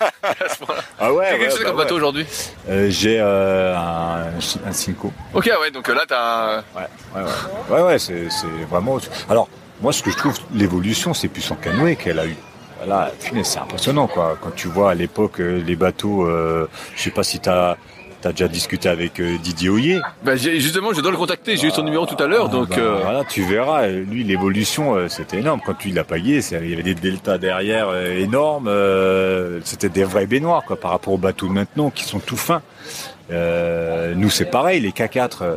[0.00, 0.06] hein.
[0.98, 1.84] ah ouais, Qu'est-ce que ouais, c'est bah comme ouais.
[1.84, 2.26] bateau aujourd'hui
[2.68, 4.24] Euh, J'ai euh, un,
[4.66, 5.12] un Cinco.
[5.32, 6.56] Ok, ouais, donc euh, là, t'as.
[6.58, 7.76] Ouais, ouais, ouais.
[7.76, 8.98] Ouais, ouais, c'est c'est vraiment.
[9.28, 9.48] Alors,
[9.80, 12.36] moi, ce que je trouve, l'évolution, c'est plus en canoë qu'elle a eu.
[12.84, 13.12] Voilà,
[13.44, 14.36] c'est impressionnant, quoi.
[14.42, 16.66] Quand tu vois à l'époque les bateaux, euh,
[16.96, 17.76] je sais pas si t'as
[18.28, 20.00] as déjà discuté avec euh, Didier Hoyer?
[20.24, 21.56] Bah, justement, je dois le contacter.
[21.56, 22.70] J'ai eu son numéro tout à l'heure, donc.
[22.70, 23.86] Bah, euh, Voilà, tu verras.
[23.88, 25.60] Lui, l'évolution, euh, c'était énorme.
[25.64, 28.68] Quand tu l'as payé, il y avait des deltas derrière euh, énormes.
[28.68, 32.36] euh, c'était des vrais baignoires, quoi, par rapport aux bateaux de maintenant qui sont tout
[32.36, 32.62] fins.
[33.30, 35.56] Euh, nous, c'est pareil, les K4.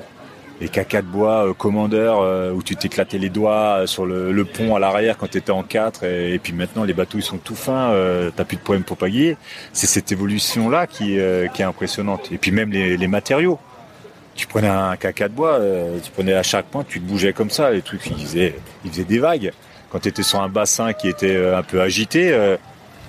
[0.63, 4.75] Les K4 bois euh, commandeur euh, où tu t'éclatais les doigts euh, sur le, pont
[4.75, 7.55] à l'arrière quand tu étais en 4 et, puis maintenant les bateaux ils sont tout
[7.55, 9.37] fins, euh, t'as plus de problème pour pagayer.
[9.73, 12.31] C'est cette évolution là qui, euh, qui est impressionnante.
[12.31, 13.59] Et puis même les, matériaux.
[14.35, 17.51] Tu prenais un K4 bois, euh, tu prenais à chaque point, tu te bougeais comme
[17.51, 19.51] ça, les trucs ils faisaient, des vagues.
[19.91, 22.35] Quand tu étais sur un bassin qui était un peu agité,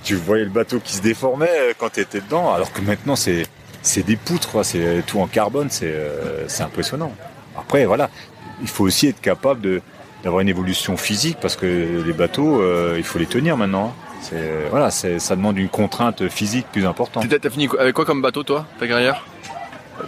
[0.02, 3.46] tu voyais le bateau qui se déformait quand tu étais dedans, alors que maintenant c'est
[4.02, 7.14] des poutres, c'est tout en carbone, c'est impressionnant.
[7.56, 8.10] Après, voilà,
[8.62, 9.82] il faut aussi être capable de
[10.22, 13.92] d'avoir une évolution physique parce que les bateaux, euh, il faut les tenir maintenant.
[14.22, 17.24] C'est voilà, c'est ça demande une contrainte physique plus importante.
[17.50, 19.22] Fini avec quoi comme bateau, toi, ta carrière?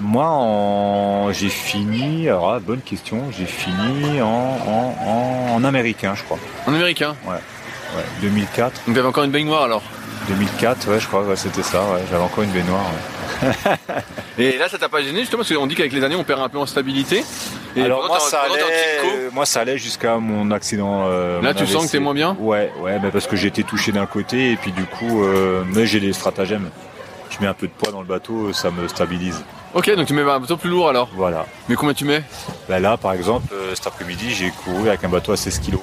[0.01, 1.32] Moi, en...
[1.32, 2.28] j'ai fini.
[2.28, 3.24] Alors, ah, bonne question.
[3.30, 6.38] J'ai fini en, en, en, en américain, je crois.
[6.66, 7.14] En américain?
[7.26, 8.82] Ouais, 2004.
[8.86, 9.82] Donc t'avais encore une baignoire alors?
[10.28, 11.22] 2004, ouais, je crois.
[11.22, 11.82] Ouais, c'était ça.
[11.82, 12.01] Ouais.
[12.11, 12.80] J'avais encore une baignoire.
[12.82, 13.15] ouais.
[14.39, 16.41] Et là, ça t'a pas gêné justement parce qu'on dit qu'avec les années, on perd
[16.41, 17.24] un peu en stabilité.
[17.76, 18.62] Et Alors moi, ça allait.
[18.62, 21.05] Euh, Moi, ça allait jusqu'à mon accident.
[21.09, 22.37] euh, Là, mon tu sens que t'es moins bien?
[22.41, 25.62] Ouais, ouais, mais parce que j'ai été touché d'un côté et puis du coup, euh,
[25.74, 26.70] mais j'ai des stratagèmes.
[27.30, 29.45] Je mets un peu de poids dans le bateau, ça me stabilise.
[29.74, 31.11] Ok, donc tu mets un bateau plus lourd alors?
[31.14, 31.45] Voilà.
[31.68, 32.22] Mais combien tu mets?
[32.68, 35.76] Bah là, par exemple, cet après-midi, j'ai couru avec un bateau à 16 kg.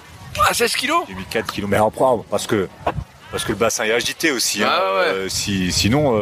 [0.50, 1.04] Ah, 16 kilos?
[1.08, 1.66] J'ai mis 4 kg.
[1.68, 2.68] Mais en prendre, parce que
[3.32, 4.64] parce que le bassin est agité aussi.
[4.64, 4.70] hein.
[4.72, 5.30] Ah ouais.
[5.30, 6.16] Si, sinon,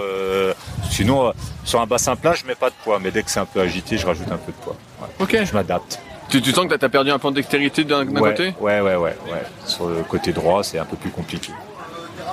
[1.01, 1.31] sinon euh,
[1.65, 2.99] sur un bassin plat, je mets pas de poids.
[3.01, 4.75] Mais dès que c'est un peu agité, je rajoute un peu de poids.
[5.01, 5.07] Ouais.
[5.19, 5.37] Ok.
[5.45, 5.99] Je m'adapte.
[6.29, 8.53] Tu, tu sens que t'as- t'as perdu un peu de dextérité d'un ouais, côté?
[8.61, 9.43] ouais, ouais, ouais, ouais.
[9.65, 11.51] Sur le côté droit, c'est un peu plus compliqué.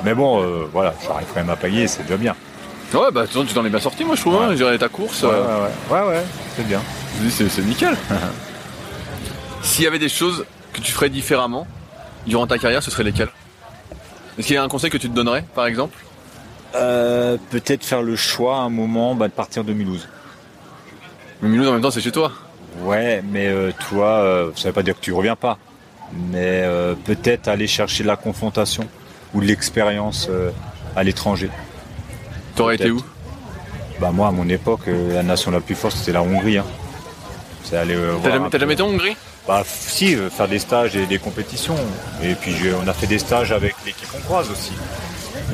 [0.05, 2.37] Mais bon, euh, voilà, j'arrive quand même à payer, c'est déjà bien.
[2.95, 4.37] Ouais, bah tu t'en- tu t'en es bien sorti, moi je trouve.
[4.37, 4.53] Hein, Ouais.
[4.53, 5.23] je dirais ta course.
[5.25, 6.25] Ouais, euh, ouais, ouais, ouais, ouais,
[6.57, 6.81] c'est bien.
[7.29, 7.97] c'est nickel.
[9.63, 11.67] S'il y avait des choses que tu ferais différemment
[12.27, 13.31] durant ta carrière, ce serait lesquelles?
[14.39, 15.97] Est-ce qu'il y a un conseil que tu te donnerais, par exemple?
[16.79, 20.09] Euh, Peut-être faire le choix à un moment bah, de partir de Mulhouse.
[21.43, 22.33] Mais Mulhouse, en même temps, c'est chez toi.
[22.81, 25.59] Ouais, mais euh, toi, euh, ça veut pas dire que tu reviens pas.
[26.31, 28.87] Mais euh, peut-être aller chercher de la confrontation
[29.35, 30.29] ou de l'expérience
[30.97, 31.51] à l'étranger.
[32.55, 33.03] T'aurais été où?
[34.01, 36.59] Bah moi, à mon époque, la nation la plus forte, c'était la Hongrie.
[36.59, 36.65] Hein.
[37.65, 39.17] C'est aller T'as jamais, été en Hongrie?
[39.47, 41.77] Bah si, faire des stages et des compétitions.
[42.23, 44.73] Et puis je- on a fait des stages avec l'équipe hongroise aussi.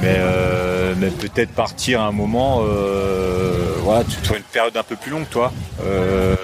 [0.00, 4.96] Mais, euh, mais peut-être partir à un moment, euh, voilà, tu une période un peu
[4.96, 5.52] plus longue, toi.
[5.84, 6.36] Euh,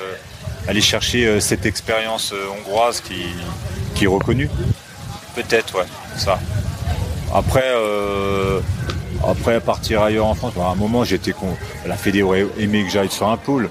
[0.69, 3.27] aller chercher euh, cette expérience euh, hongroise qui,
[3.95, 4.49] qui est reconnue.
[5.35, 5.87] Peut-être, ouais,
[6.17, 6.39] ça.
[7.35, 8.61] Après, euh,
[9.27, 11.57] après partir ailleurs en France, à un moment j'étais con.
[11.87, 13.71] La Fédé aurait aimé que j'aille sur un pôle.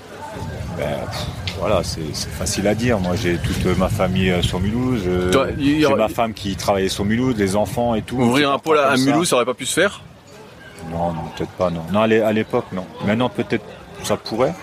[1.60, 3.00] Voilà, c'est facile à dire.
[3.00, 5.04] Moi, j'ai toute ma famille euh, sur Mulhouse.
[5.08, 8.18] euh, j'ai ma femme qui travaillait sur Mulhouse, les enfants et tout.
[8.18, 9.06] Ouvrir un pôle à, à comme ça.
[9.06, 10.02] Mulhouse, ça aurait pas pu se faire?
[10.92, 11.70] Non, non, peut-être pas.
[11.70, 12.86] Non, non à l'é- à l'époque, non.
[13.06, 13.64] Maintenant, peut-être
[14.04, 14.54] ça pourrait,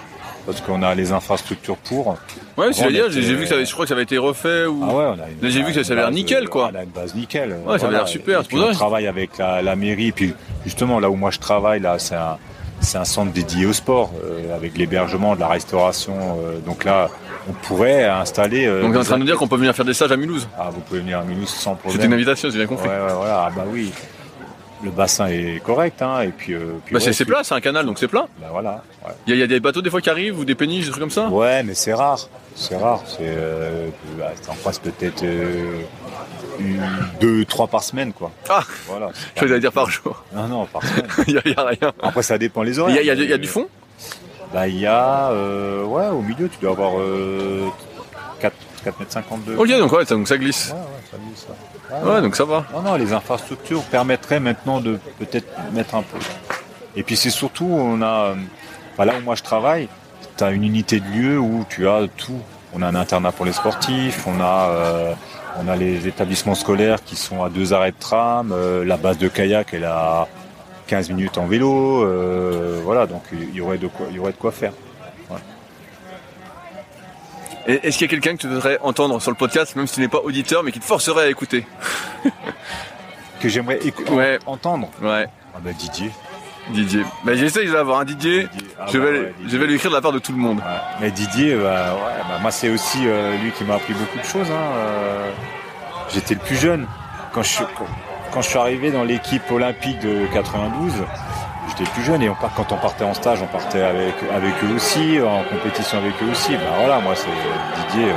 [0.46, 2.08] parce qu'on a les infrastructures pour.
[2.56, 3.94] Ouais, c'est Bon, à dire, on j'ai vu que ça avait- je crois que ça
[3.94, 4.82] avait été refait ou.
[4.82, 6.48] Ah ouais, on a une, Là, j'ai vu que ça- ça avait l'air nickel, euh,
[6.48, 6.70] quoi.
[6.72, 7.56] On a une base nickel.
[7.66, 10.12] Ouais, ça avait l'air super, Et puis on travaille avec la, la mairie.
[10.12, 10.34] Puis
[10.64, 12.38] justement, là où moi je travaille, là, c'est un,
[12.86, 16.14] c'est un centre dédié au sport, euh, avec l'hébergement, de la restauration.
[16.40, 17.08] euh, donc là,
[17.48, 18.66] on pourrait installer.
[18.66, 20.12] euh, Donc t'es en des train de nous dire qu'on peut venir faire des stages
[20.12, 21.92] à Mulhouse Ah, vous pouvez venir à Mulhouse sans problème.
[21.92, 22.88] C'était une invitation, j'ai bien compris.
[22.88, 23.44] Ouais, ouais, voilà.
[23.46, 23.92] Ah, bah oui.
[24.84, 26.20] Le bassin est correct, hein.
[26.20, 26.52] Et puis.
[26.54, 28.26] euh, puis Bah ouais, c'est plat, c'est un canal, donc c'est plat.
[28.40, 28.82] Bah voilà.
[29.04, 29.12] Ouais.
[29.26, 30.84] Il y, a- il y a des bateaux des fois qui arrivent ou des péniches,
[30.84, 32.28] des trucs comme ça Ouais, mais c'est rare.
[32.54, 33.00] C'est rare.
[33.06, 35.80] C'est, euh, bah, t'en passes peut-être euh,
[37.20, 38.30] deux, trois par semaine, quoi.
[38.48, 39.10] Ah Voilà.
[39.36, 40.22] Je vais dire par jour.
[40.34, 41.06] Non, non, par semaine.
[41.26, 41.92] Il y, y a rien.
[42.02, 42.96] Après, ça dépend les horaires.
[43.00, 43.66] il y y a du fond
[44.52, 46.92] Bah, il y a, euh, ouais, au milieu, tu dois avoir
[48.86, 49.56] euh, 4, 4 mètres 52.
[49.56, 50.72] Ok, donc ouais, ça, donc ça glisse.
[50.72, 51.46] Ouais, ouais, ça
[52.04, 52.06] ça.
[52.06, 52.64] Ouais, donc ça va.
[52.72, 56.18] Non, non, les infrastructures permettraient maintenant de peut-être mettre un peu.
[56.96, 58.34] Et puis c'est surtout, on a, euh,
[58.96, 59.88] bah, là où moi je travaille,
[60.36, 62.40] tu as une unité de lieu où tu as tout.
[62.74, 65.14] on a un internat pour les sportifs, on a, euh,
[65.62, 69.18] on a les établissements scolaires qui sont à deux arrêts de tram, euh, la base
[69.18, 70.26] de kayak elle a
[70.86, 74.32] 15 minutes en vélo, euh, voilà, donc il y aurait de quoi, il y aurait
[74.32, 74.72] de quoi faire.
[77.66, 80.00] Est-ce qu'il y a quelqu'un que tu voudrais entendre sur le podcast, même si tu
[80.00, 81.66] n'es pas auditeur, mais qui te forcerait à écouter
[83.40, 84.38] Que j'aimerais Ouais.
[84.46, 84.88] entendre.
[85.02, 86.10] Ouais, Ah bah Didier.
[86.70, 87.02] Didier.
[87.24, 88.44] Bah, j'essaye d'avoir un Didier.
[88.52, 88.68] Didier.
[88.78, 89.50] Ah je, bah vais, ouais, Didier.
[89.50, 90.58] je vais lui écrire de la part de tout le monde.
[90.58, 90.64] Ouais.
[91.00, 94.24] Mais Didier, bah, ouais, bah, moi c'est aussi euh, lui qui m'a appris beaucoup de
[94.24, 94.50] choses.
[94.50, 95.30] hein, euh,
[96.12, 96.86] J'étais le plus jeune.
[97.32, 97.86] Quand je, suis- quand,
[98.32, 100.92] quand je suis arrivé dans l'équipe olympique de 92,
[101.68, 104.52] j'étais plus jeune et on part, quand on partait en stage, on partait avec, avec
[104.64, 106.56] eux aussi, en compétition avec eux aussi.
[106.56, 107.28] Bah voilà, moi c'est
[107.92, 108.14] Didier, euh,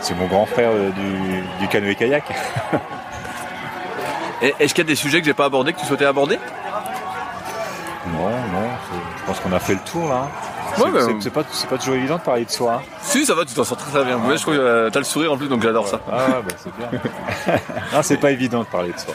[0.00, 2.24] c'est mon grand frère euh, du, du canoë kayak.
[4.60, 6.38] Est-ce qu'il y a des sujets que j'ai pas abordés que tu souhaitais aborder?
[8.12, 8.68] Non, non,
[9.16, 10.28] je pense qu'on a fait le tour là.
[10.78, 12.74] Ouais, C'est- c'est- c'est pas, c'est pas toujours évident de parler de soi.
[12.74, 12.82] hein.
[13.02, 14.18] Si, ça va, tu t'en sors très, très bien.
[14.18, 16.00] Ouais, je trouve que t'as le sourire en plus, donc j'adore ça.
[16.10, 17.00] Ah ouais, bah, c'est bien.
[17.92, 19.14] non, c'est pas évident de parler de soi.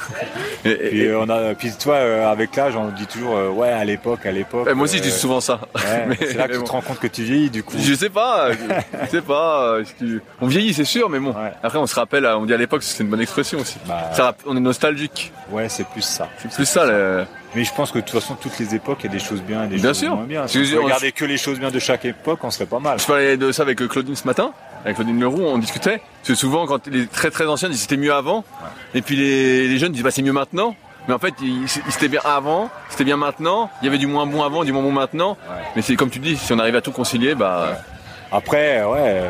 [0.65, 3.49] Et- et- Puis, euh, on a, puis toi, euh, avec l'âge, on dit toujours, euh,
[3.49, 4.67] ouais, à l'époque, à l'époque.
[4.69, 5.59] et moi aussi, je dis souvent ça.
[5.75, 6.65] ouais, Mais- c'est là que mais tu bon.
[6.65, 7.75] te rends compte que tu vieillis, du coup.
[7.79, 8.49] Je sais pas,
[9.03, 9.77] je sais pas.
[9.99, 11.31] que- On vieillit, c'est sûr, mais bon.
[11.31, 11.51] Ouais.
[11.63, 13.77] Après, on se rappelle, on dit à l'époque, c'est une bonne expression aussi.
[13.87, 15.31] Bah, Ça on est nostalgique.
[15.51, 16.27] ouais, c'est plus ça.
[16.39, 16.85] C'est plus ça.
[16.85, 17.25] le-
[17.55, 19.41] Mais je pense que de toute façon, toutes les époques, il y a des choses
[19.41, 20.15] bien et des Bien choses sûr.
[20.15, 20.47] moins bien.
[20.47, 22.99] Si que on regardait que les choses bien de chaque époque, on serait pas mal.
[22.99, 24.51] Je parlais de ça avec Claudine ce matin,
[24.85, 25.97] avec Claudine Leroux, on discutait.
[26.21, 28.43] Parce que souvent, quand les très très anciens disent c'était mieux avant,
[28.93, 30.75] et puis les, les jeunes disent bah c'est mieux maintenant.
[31.07, 31.33] Mais en fait,
[31.89, 33.71] c'était bien avant, c'était bien maintenant.
[33.81, 35.31] Il y avait du moins bon avant, du moins bon maintenant.
[35.49, 35.55] Ouais.
[35.75, 37.79] Mais c'est comme tu dis, si on arrive à tout concilier, bah
[38.31, 39.23] Après, ouais,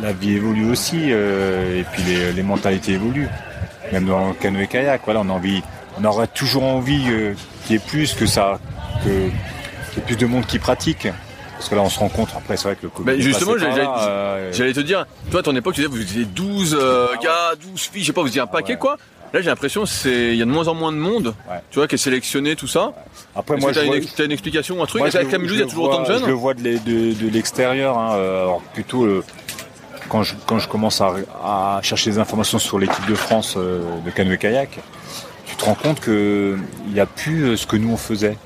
[0.00, 3.28] la vie évolue aussi, euh, et puis les, les mentalités évoluent.
[3.92, 5.62] Même dans le canoë kayak, voilà, on a envie,
[5.98, 7.34] on aurait toujours envie euh,
[7.66, 8.58] qu'il y ait plus que ça,
[9.04, 11.08] que plus de monde qui pratique.
[11.58, 12.36] Parce que là, on se rencontre.
[12.36, 15.42] Après, c'est vrai que le Covid Mais justement, j'allais- euh, J'allais te dire, toi à
[15.42, 18.28] ton époque, tu disais, vous étiez 12 euh, gars, 12 filles, je sais pas, vous
[18.28, 18.78] étiez un paquet ouais.
[18.78, 18.98] quoi.
[19.32, 21.56] Là, j'ai l'impression c'est il y a de moins en moins de monde, Ouais.
[21.70, 22.92] tu vois, qui est sélectionné, tout ça.
[23.34, 25.00] après, moi, t'as je une, vois- ex- t'as une explication, un truc?
[25.00, 26.60] Moi, le- Camille, il y a toujours autant de vois- jeunes Je le vois de,
[26.62, 27.98] l'e- de- de l'extérieur.
[27.98, 29.24] Hein, alors plutôt euh,
[30.10, 34.10] quand je quand je commence à, à chercher des informations sur l'équipe de France de
[34.10, 34.78] canoë kayak,
[35.56, 38.36] tu te rends compte que il n'y a plus euh, ce que nous on faisait.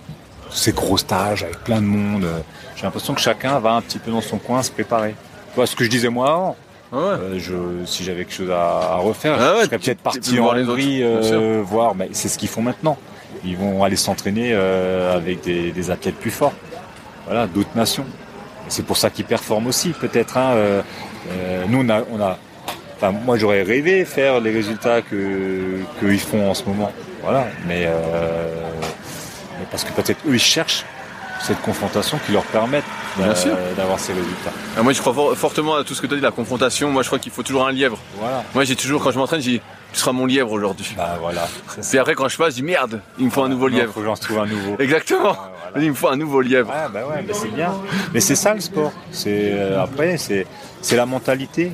[0.52, 2.24] Ces gros stages avec plein de monde.
[2.24, 2.38] euh,
[2.76, 5.14] J'ai l'impression que chacun va un petit peu dans son coin se préparer.
[5.50, 6.56] Tu vois ce que je disais moi avant?
[6.92, 7.02] Ah ouais.
[7.02, 10.40] euh, je, si j'avais quelque chose à, à refaire, Ah ouais, je serais peut-être parti
[10.40, 11.94] en Hongrie euh, voir.
[11.94, 12.96] Mais c'est ce qu'ils font maintenant.
[13.44, 16.52] Ils vont aller s'entraîner euh, avec des, des athlètes plus forts.
[17.26, 18.04] Voilà, d'autres nations.
[18.68, 20.36] C'est pour ça qu'ils performent aussi, peut-être.
[20.36, 20.82] Hein,
[21.68, 22.38] nous, on a, on a.
[23.02, 26.92] Enfin, moi, j'aurais rêvé faire les résultats que qu'ils font en ce moment.
[27.22, 28.70] Voilà, mais, euh,
[29.58, 30.84] mais parce que peut-être eux, ils cherchent
[31.42, 32.84] cette confrontation qui leur permette
[33.76, 34.52] d'avoir ces résultats.
[34.76, 36.90] Ah, moi, je crois for- fortement à tout ce que tu as dit, la confrontation.
[36.90, 37.98] Moi, je crois qu'il faut toujours un lièvre.
[38.18, 38.44] Voilà.
[38.54, 40.94] Moi, j'ai toujours, quand je m'entraîne, j'ai tu seras mon lièvre aujourd'hui.
[40.96, 41.48] Bah voilà.
[41.80, 43.92] C'est après, quand je passe, je dis, merde, il me faut un nouveau Non, lièvre.
[43.92, 44.76] Faut que j'en trouve un nouveau.
[44.78, 45.32] Exactement.
[45.36, 45.84] Ah, voilà.
[45.84, 46.68] Il me faut un nouveau lièvre.
[46.70, 47.72] Ouais, bah ouais, bah c'est bien.
[48.14, 48.92] Mais c'est ça le sport.
[49.10, 50.46] C'est euh, après, c'est
[50.80, 51.72] c'est la mentalité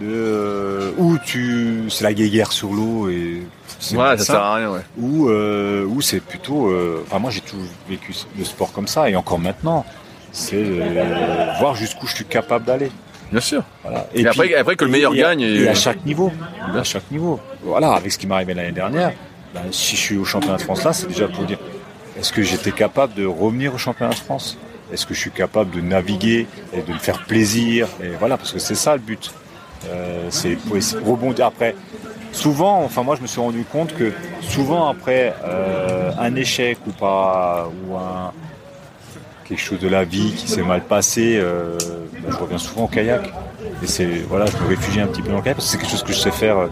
[0.00, 3.42] de euh, où tu, c'est la guéguerre sur l'eau et
[3.78, 4.80] c'est Ouais, ça sert à rien, ouais.
[4.98, 6.68] Ou euh, ou c'est plutôt.
[6.68, 9.84] euh, Enfin, moi, j'ai toujours vécu le sport comme ça et encore maintenant,
[10.32, 10.64] c'est
[11.60, 12.90] voir jusqu'où je suis capable d'aller.
[13.30, 13.62] Bien sûr.
[13.82, 14.06] Voilà.
[14.14, 16.30] Et après- après que le meilleur et gagne et- Et à chaque niveau.
[16.74, 17.40] À chaque niveau.
[17.62, 19.12] Voilà, avec ce qui m'est arrivé l'année dernière,
[19.54, 21.58] ben, si je suis au championnat de France là, c'est déjà pour dire
[22.18, 24.58] est-ce que j'étais capable de revenir au championnat de France?
[24.92, 27.88] Est-ce que je suis capable de naviguer et de me faire plaisir?
[28.02, 29.32] Et voilà, parce que c'est ça le but.
[29.90, 30.56] Euh, c'est
[31.04, 31.74] rebondir après.
[32.34, 36.90] Souvent, enfin moi je me suis rendu compte que souvent après euh, un échec ou
[36.90, 38.32] pas ou un
[39.44, 41.78] quelque chose de la vie qui s'est mal passé, euh,
[42.12, 43.32] ben, je reviens souvent au kayak.
[43.82, 45.78] Et c'est voilà, je me réfugie un petit peu dans le kayak parce que c'est
[45.78, 46.66] quelque chose que je sais faire, euh,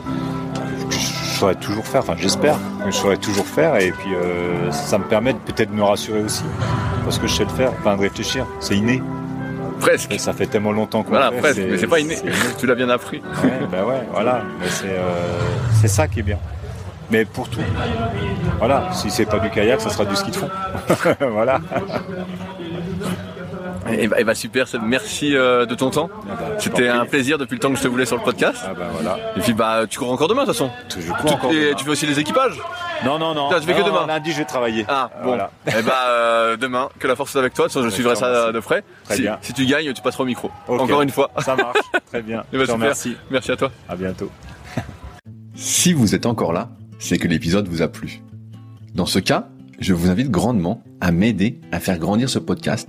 [0.88, 2.00] que je saurais toujours faire.
[2.00, 3.76] Enfin, j'espère que je saurais toujours faire.
[3.76, 4.10] Et puis
[4.72, 6.44] ça me permet peut-être de me rassurer aussi
[7.04, 8.46] parce que je sais le faire, enfin de réfléchir.
[8.58, 9.00] C'est inné.
[9.82, 10.12] Presque.
[10.12, 11.60] Et ça fait tellement longtemps qu'on Voilà, fait, presque.
[11.68, 12.16] Mais c'est pas inné.
[12.58, 13.20] Tu l'as bien appris.
[13.42, 14.42] Ouais, ben ouais, voilà.
[14.60, 15.38] Mais c'est euh,
[15.80, 16.38] c'est ça qui est bien.
[17.10, 17.60] Mais pour tout.
[18.58, 20.48] Voilà, si c'est pas du kayak, ça sera du ski de fond.
[21.20, 21.60] voilà.
[23.92, 24.82] Et bah, et bah, super, Seb.
[24.84, 26.08] merci euh, de ton temps.
[26.30, 28.58] Ah bah, C'était un plaisir depuis le temps que je te voulais sur le podcast.
[28.66, 29.18] Ah bah voilà.
[29.36, 30.70] Et puis bah tu cours encore demain de toute façon.
[30.88, 31.74] Je cours Tu, encore et demain.
[31.76, 32.58] tu fais aussi les équipages.
[33.04, 33.48] Non, non, non.
[33.48, 34.06] Putain, tu fais que demain.
[34.06, 34.84] Lundi, je vais travailler.
[34.88, 35.28] Ah bon.
[35.28, 35.50] Voilà.
[35.66, 37.66] Et bah euh, demain, que la force soit avec toi.
[37.66, 38.52] De toute façon, je suivrai ça merci.
[38.52, 38.84] de près.
[39.04, 39.38] Très si, bien.
[39.42, 40.50] si tu gagnes, tu passeras au micro.
[40.68, 41.30] Encore une fois.
[41.40, 41.78] Ça marche.
[42.06, 42.44] Très bien.
[42.52, 42.74] Eh ben, super.
[42.74, 43.16] remercie.
[43.30, 43.70] Merci à toi.
[43.88, 44.30] À bientôt.
[45.54, 46.68] Si vous êtes encore là,
[46.98, 48.20] c'est que l'épisode vous a plu.
[48.94, 49.48] Dans ce cas,
[49.80, 52.88] je vous invite grandement à m'aider à faire grandir ce podcast